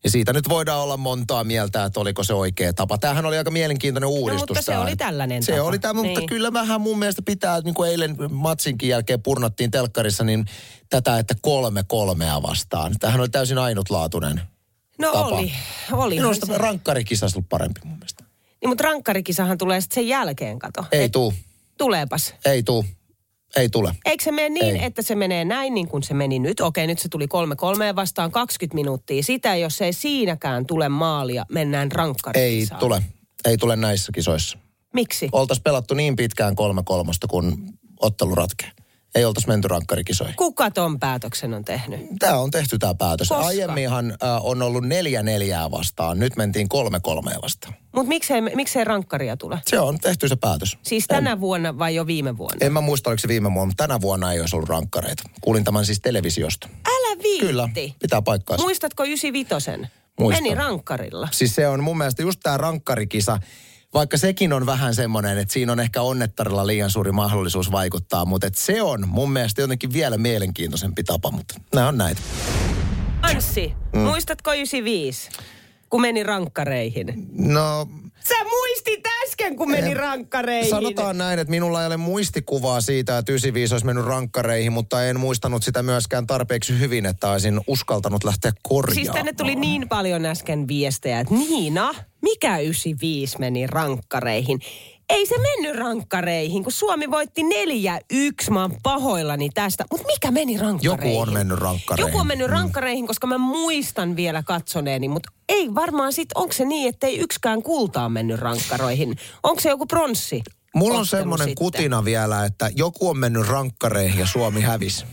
Ja 0.06 0.10
siitä 0.10 0.32
nyt 0.32 0.48
voidaan 0.48 0.80
olla 0.80 0.96
montaa 0.96 1.44
mieltä, 1.44 1.84
että 1.84 2.00
oliko 2.00 2.24
se 2.24 2.34
oikea 2.34 2.72
tapa. 2.72 2.98
Tämähän 2.98 3.26
oli 3.26 3.38
aika 3.38 3.50
mielenkiintoinen 3.50 4.08
uudistus. 4.08 4.40
No, 4.40 4.46
mutta 4.54 4.62
se 4.62 4.72
tää. 4.72 4.80
oli 4.80 4.96
tällainen 4.96 5.42
Se 5.42 5.52
tapa. 5.52 5.64
oli 5.64 5.78
tämä, 5.78 5.92
mutta 5.92 6.20
Niin. 6.20 6.28
kyllä 6.28 6.52
vähän 6.52 6.80
mun 6.80 6.98
mielestä 6.98 7.22
pitää, 7.22 7.60
niin 7.60 7.74
kuin 7.74 7.90
eilen 7.90 8.16
matsinkin 8.30 8.88
jälkeen 8.88 9.22
purnattiin 9.22 9.70
telkkarissa, 9.70 10.24
niin 10.24 10.44
tätä, 10.90 11.18
että 11.18 11.34
kolme 11.40 11.84
kolmea 11.88 12.42
vastaan. 12.42 12.94
Tämähän 13.00 13.20
oli 13.20 13.28
täysin 13.28 13.58
ainutlaatuinen. 13.58 14.40
No 14.98 15.12
tapa. 15.12 15.24
oli, 15.26 15.52
oli. 15.92 16.14
Minusta 16.14 16.58
rankkarikisa 16.58 17.24
olisi 17.26 17.36
ollut 17.38 17.48
parempi 17.48 17.80
mun 17.84 17.98
mielestä. 17.98 18.24
Niin, 18.60 18.68
mutta 18.68 18.84
rankkarikisahan 18.84 19.58
tulee 19.58 19.80
sitten 19.80 19.94
sen 19.94 20.08
jälkeen, 20.08 20.58
kato. 20.58 20.84
Ei 20.92 21.04
Et 21.04 21.12
tuu, 21.12 21.34
Tuleepas. 21.78 22.34
ei 22.44 22.62
tuu, 22.62 22.84
ei 23.56 23.68
tule. 23.68 23.92
Eikö 24.04 24.24
se 24.24 24.32
mene 24.32 24.48
niin, 24.48 24.76
Ei. 24.76 24.84
että 24.84 25.02
se 25.02 25.14
menee 25.14 25.44
näin 25.44 25.74
niin 25.74 25.88
kuin 25.88 26.02
se 26.02 26.14
meni 26.14 26.38
nyt? 26.38 26.60
Okei, 26.60 26.86
nyt 26.86 26.98
se 26.98 27.08
tuli 27.08 27.28
kolme 27.28 27.56
kolmeen 27.56 27.96
vastaan 27.96 28.30
20 28.30 28.74
minuuttia. 28.74 29.22
Sitä, 29.22 29.56
jos 29.56 29.80
ei 29.80 29.92
siinäkään 29.92 30.66
tule 30.66 30.88
maalia, 30.88 31.44
mennään 31.52 31.86
Ei 31.86 31.96
rankkarikisaan. 31.96 32.80
tule. 32.80 33.02
Ei 33.44 33.56
tule 33.56 33.76
näissä 33.76 34.12
kisoissa. 34.12 34.58
Miksi? 34.94 35.28
Oltaisiin 35.32 35.62
pelattu 35.64 35.94
niin 35.94 36.16
pitkään 36.16 36.56
kolme 36.56 36.82
kolmosta, 36.84 37.26
kun 37.26 37.68
ottelu 38.00 38.34
ratkee. 38.34 38.70
Ei 39.16 39.24
oltaisi 39.24 39.48
menty 39.48 39.68
rankkarikisoihin. 39.68 40.36
Kuka 40.36 40.70
ton 40.70 41.00
päätöksen 41.00 41.54
on 41.54 41.64
tehnyt? 41.64 42.00
Tämä 42.18 42.38
on 42.38 42.50
tehty 42.50 42.78
tämä 42.78 42.94
päätös. 42.94 43.28
Koska? 43.28 43.46
Aiemminhan 43.46 44.10
äh, 44.10 44.46
on 44.46 44.62
ollut 44.62 44.84
neljä 44.84 45.22
neljää 45.22 45.70
vastaan. 45.70 46.18
Nyt 46.18 46.36
mentiin 46.36 46.68
kolme 46.68 47.00
kolmea 47.00 47.38
vastaan. 47.42 47.74
Mutta 47.92 48.08
miksei, 48.08 48.40
miksei 48.40 48.84
rankkaria 48.84 49.36
tule? 49.36 49.58
Se 49.66 49.78
on 49.78 49.98
tehty 49.98 50.28
se 50.28 50.36
päätös. 50.36 50.78
Siis 50.82 51.06
tänä 51.06 51.40
vuonna 51.40 51.78
vai 51.78 51.94
jo 51.94 52.06
viime 52.06 52.36
vuonna? 52.36 52.66
En 52.66 52.72
mä 52.72 52.80
muista, 52.80 53.10
oliko 53.10 53.20
se 53.20 53.28
viime 53.28 53.54
vuonna, 53.54 53.66
mutta 53.66 53.84
tänä 53.84 54.00
vuonna 54.00 54.32
ei 54.32 54.40
olisi 54.40 54.56
ollut 54.56 54.68
rankkareita. 54.68 55.22
Kuulin 55.40 55.64
tämän 55.64 55.86
siis 55.86 56.00
televisiosta. 56.00 56.68
Älä 56.88 57.22
viitti. 57.22 57.46
Kyllä, 57.46 57.68
pitää 57.98 58.22
paikkaansa. 58.22 58.64
Muistatko 58.64 59.04
95 59.04 59.70
Muistan. 60.20 60.42
Meni 60.42 60.54
rankkarilla. 60.54 61.28
Siis 61.32 61.54
se 61.54 61.68
on 61.68 61.82
mun 61.82 61.98
mielestä 61.98 62.22
just 62.22 62.40
tämä 62.42 62.56
rankkarikisa, 62.56 63.38
vaikka 63.96 64.18
sekin 64.18 64.52
on 64.52 64.66
vähän 64.66 64.94
semmoinen, 64.94 65.38
että 65.38 65.52
siinä 65.52 65.72
on 65.72 65.80
ehkä 65.80 66.02
onnettarilla 66.02 66.66
liian 66.66 66.90
suuri 66.90 67.12
mahdollisuus 67.12 67.72
vaikuttaa, 67.72 68.24
mutta 68.24 68.46
et 68.46 68.54
se 68.54 68.82
on 68.82 69.08
mun 69.08 69.32
mielestä 69.32 69.60
jotenkin 69.60 69.92
vielä 69.92 70.18
mielenkiintoisempi 70.18 71.04
tapa, 71.04 71.30
mutta 71.30 71.54
nämä 71.74 71.88
on 71.88 71.98
näitä. 71.98 72.20
Anssi, 73.22 73.74
mm. 73.92 74.00
muistatko 74.00 74.52
95? 74.52 75.30
Kun 75.90 76.00
meni 76.00 76.22
rankkareihin. 76.22 77.26
No, 77.32 77.88
Sä 78.28 78.44
muistit 78.44 79.04
äsken, 79.24 79.56
kun 79.56 79.70
meni 79.70 79.94
rankkareihin. 79.94 80.70
sanotaan 80.70 81.18
näin, 81.18 81.38
että 81.38 81.50
minulla 81.50 81.80
ei 81.80 81.86
ole 81.86 81.96
muistikuvaa 81.96 82.80
siitä, 82.80 83.18
että 83.18 83.32
95 83.32 83.74
olisi 83.74 83.86
mennyt 83.86 84.04
rankkareihin, 84.04 84.72
mutta 84.72 85.04
en 85.04 85.20
muistanut 85.20 85.62
sitä 85.62 85.82
myöskään 85.82 86.26
tarpeeksi 86.26 86.78
hyvin, 86.78 87.06
että 87.06 87.30
olisin 87.30 87.60
uskaltanut 87.66 88.24
lähteä 88.24 88.52
korjaamaan. 88.62 88.94
Siis 88.94 89.10
tänne 89.10 89.32
tuli 89.32 89.54
niin 89.54 89.88
paljon 89.88 90.26
äsken 90.26 90.68
viestejä, 90.68 91.20
että 91.20 91.34
Niina, 91.34 91.94
mikä 92.26 92.58
95 92.58 93.38
meni 93.38 93.66
rankkareihin? 93.66 94.60
Ei 95.08 95.26
se 95.26 95.34
mennyt 95.38 95.76
rankkareihin, 95.76 96.62
kun 96.62 96.72
Suomi 96.72 97.10
voitti 97.10 97.42
4-1. 97.42 98.50
Mä 98.50 98.62
oon 98.62 98.76
pahoillani 98.82 99.50
tästä. 99.54 99.84
Mutta 99.90 100.06
mikä 100.06 100.30
meni 100.30 100.58
rankkareihin? 100.58 101.14
Joku 101.14 101.20
on 101.20 101.32
mennyt 101.32 101.58
rankkareihin. 101.58 102.08
Joku 102.08 102.18
on 102.18 102.26
mennyt 102.26 102.50
rankkareihin, 102.50 103.06
koska 103.06 103.26
mä 103.26 103.38
muistan 103.38 104.16
vielä 104.16 104.42
katsoneeni, 104.42 105.08
mutta 105.08 105.32
ei 105.48 105.74
varmaan 105.74 106.12
sit, 106.12 106.28
onko 106.34 106.52
se 106.52 106.64
niin, 106.64 106.88
että 106.88 107.06
ei 107.06 107.18
yksikään 107.18 107.62
kultaa 107.62 108.08
mennyt 108.08 108.40
rankkaroihin? 108.40 109.16
Onko 109.42 109.60
se 109.60 109.68
joku 109.68 109.86
pronssi? 109.86 110.42
Mulla 110.74 110.98
on 110.98 111.06
semmoinen 111.06 111.54
kutina 111.54 112.04
vielä, 112.04 112.44
että 112.44 112.70
joku 112.76 113.08
on 113.08 113.18
mennyt 113.18 113.48
rankkareihin 113.48 114.18
ja 114.18 114.26
Suomi 114.26 114.60
hävisi. 114.60 115.04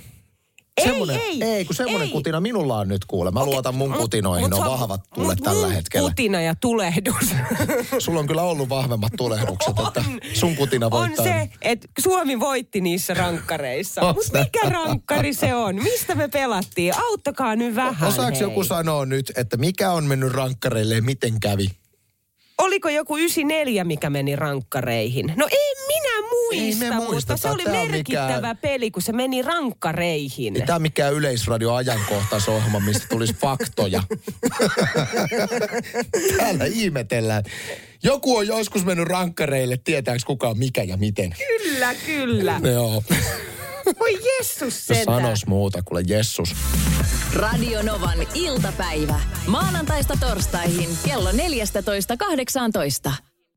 Ei, 0.78 0.86
semmonen, 0.88 1.20
ei, 1.22 1.44
ei, 1.44 1.66
kun 1.66 1.76
semmoinen 1.76 2.08
ei. 2.08 2.12
kutina 2.12 2.40
minulla 2.40 2.78
on 2.78 2.88
nyt 2.88 3.06
kuule. 3.06 3.32
Mä 3.32 3.40
Okei, 3.40 3.54
luotan 3.54 3.76
mun 3.76 3.90
mut- 3.92 4.00
kutinoihin, 4.00 4.44
mut 4.44 4.60
ne 4.60 4.66
on 4.66 4.72
vahvat 4.72 5.02
tuulet 5.16 5.40
mut 5.40 5.44
tällä 5.46 5.68
hetkellä. 5.70 6.10
kutina 6.10 6.42
ja 6.42 6.56
tulehdus. 6.62 7.16
Sulla 8.00 8.20
on 8.20 8.28
kyllä 8.28 8.42
ollut 8.42 8.70
vahvemmat 8.70 9.12
tulehdukset, 9.18 9.74
että 9.88 10.04
sun 10.34 10.56
kutina 10.56 10.86
on 10.86 10.92
voittaa. 10.92 11.26
se, 11.26 11.50
että 11.62 11.88
Suomi 12.00 12.40
voitti 12.40 12.82
niissä 12.82 13.14
rankkareissa. 13.14 14.02
On 14.02 14.16
Mutta 14.16 14.40
mikä 14.40 14.70
rankkari 14.70 15.34
se 15.34 15.56
on? 15.56 15.76
Mistä 15.84 16.16
me 16.16 16.28
pelattiin? 16.28 16.94
Auttakaa 16.98 17.56
nyt 17.56 17.76
vähän. 17.76 18.10
Osaako 18.10 18.32
hei. 18.36 18.42
joku 18.42 18.64
sanoa 18.64 19.06
nyt, 19.06 19.32
että 19.38 19.58
mikä 19.58 19.92
on 19.92 20.04
mennyt 20.04 20.32
rankkareille 20.34 20.96
ja 20.96 21.02
miten 21.02 21.40
kävi? 21.40 21.68
Oliko 22.58 22.90
joku 22.90 23.18
94, 23.18 23.84
mikä 23.84 24.10
meni 24.10 24.36
rankkareihin? 24.36 25.34
No 25.36 25.48
minä 25.88 25.93
muista, 26.56 26.86
Ei 26.86 26.90
me 26.90 26.96
mutta 27.16 27.38
se 27.38 27.50
oli 27.50 27.64
on 27.66 27.72
merkittävä 27.72 28.36
mikään- 28.38 28.58
peli, 28.58 28.92
kun 28.92 29.02
se 29.02 29.14
meni 29.14 29.42
rankkareihin. 29.42 30.56
Ei 30.56 30.66
tämä 30.66 30.80
mikään 30.80 31.14
yleisradio 31.14 31.74
ajankohtaisohjelma, 31.74 32.80
mistä 32.80 33.06
tulisi 33.10 33.34
faktoja. 33.34 34.04
Täällä 36.38 36.66
ihmetellään. 36.66 37.44
Joku 38.04 38.38
on 38.38 38.48
joskus 38.48 38.86
mennyt 38.86 39.08
rankkareille, 39.08 39.78
tietääks 39.78 40.26
kuka 40.26 40.54
mikä 40.54 40.84
ja 40.84 40.98
miten. 40.98 41.36
Kyllä, 41.48 41.96
kyllä. 42.06 42.60
Joo. 42.74 43.04
Voi 44.00 44.20
Jessus 44.38 44.86
sentään. 44.88 45.22
Sanos 45.22 45.48
muuta, 45.48 45.82
kuule 45.82 46.04
Jessus. 46.08 46.56
Radio 47.34 47.82
Novan 47.82 48.18
iltapäivä. 48.34 49.20
Maanantaista 49.48 50.18
torstaihin 50.20 50.90
kello 51.06 51.32
14.18. 51.32 51.36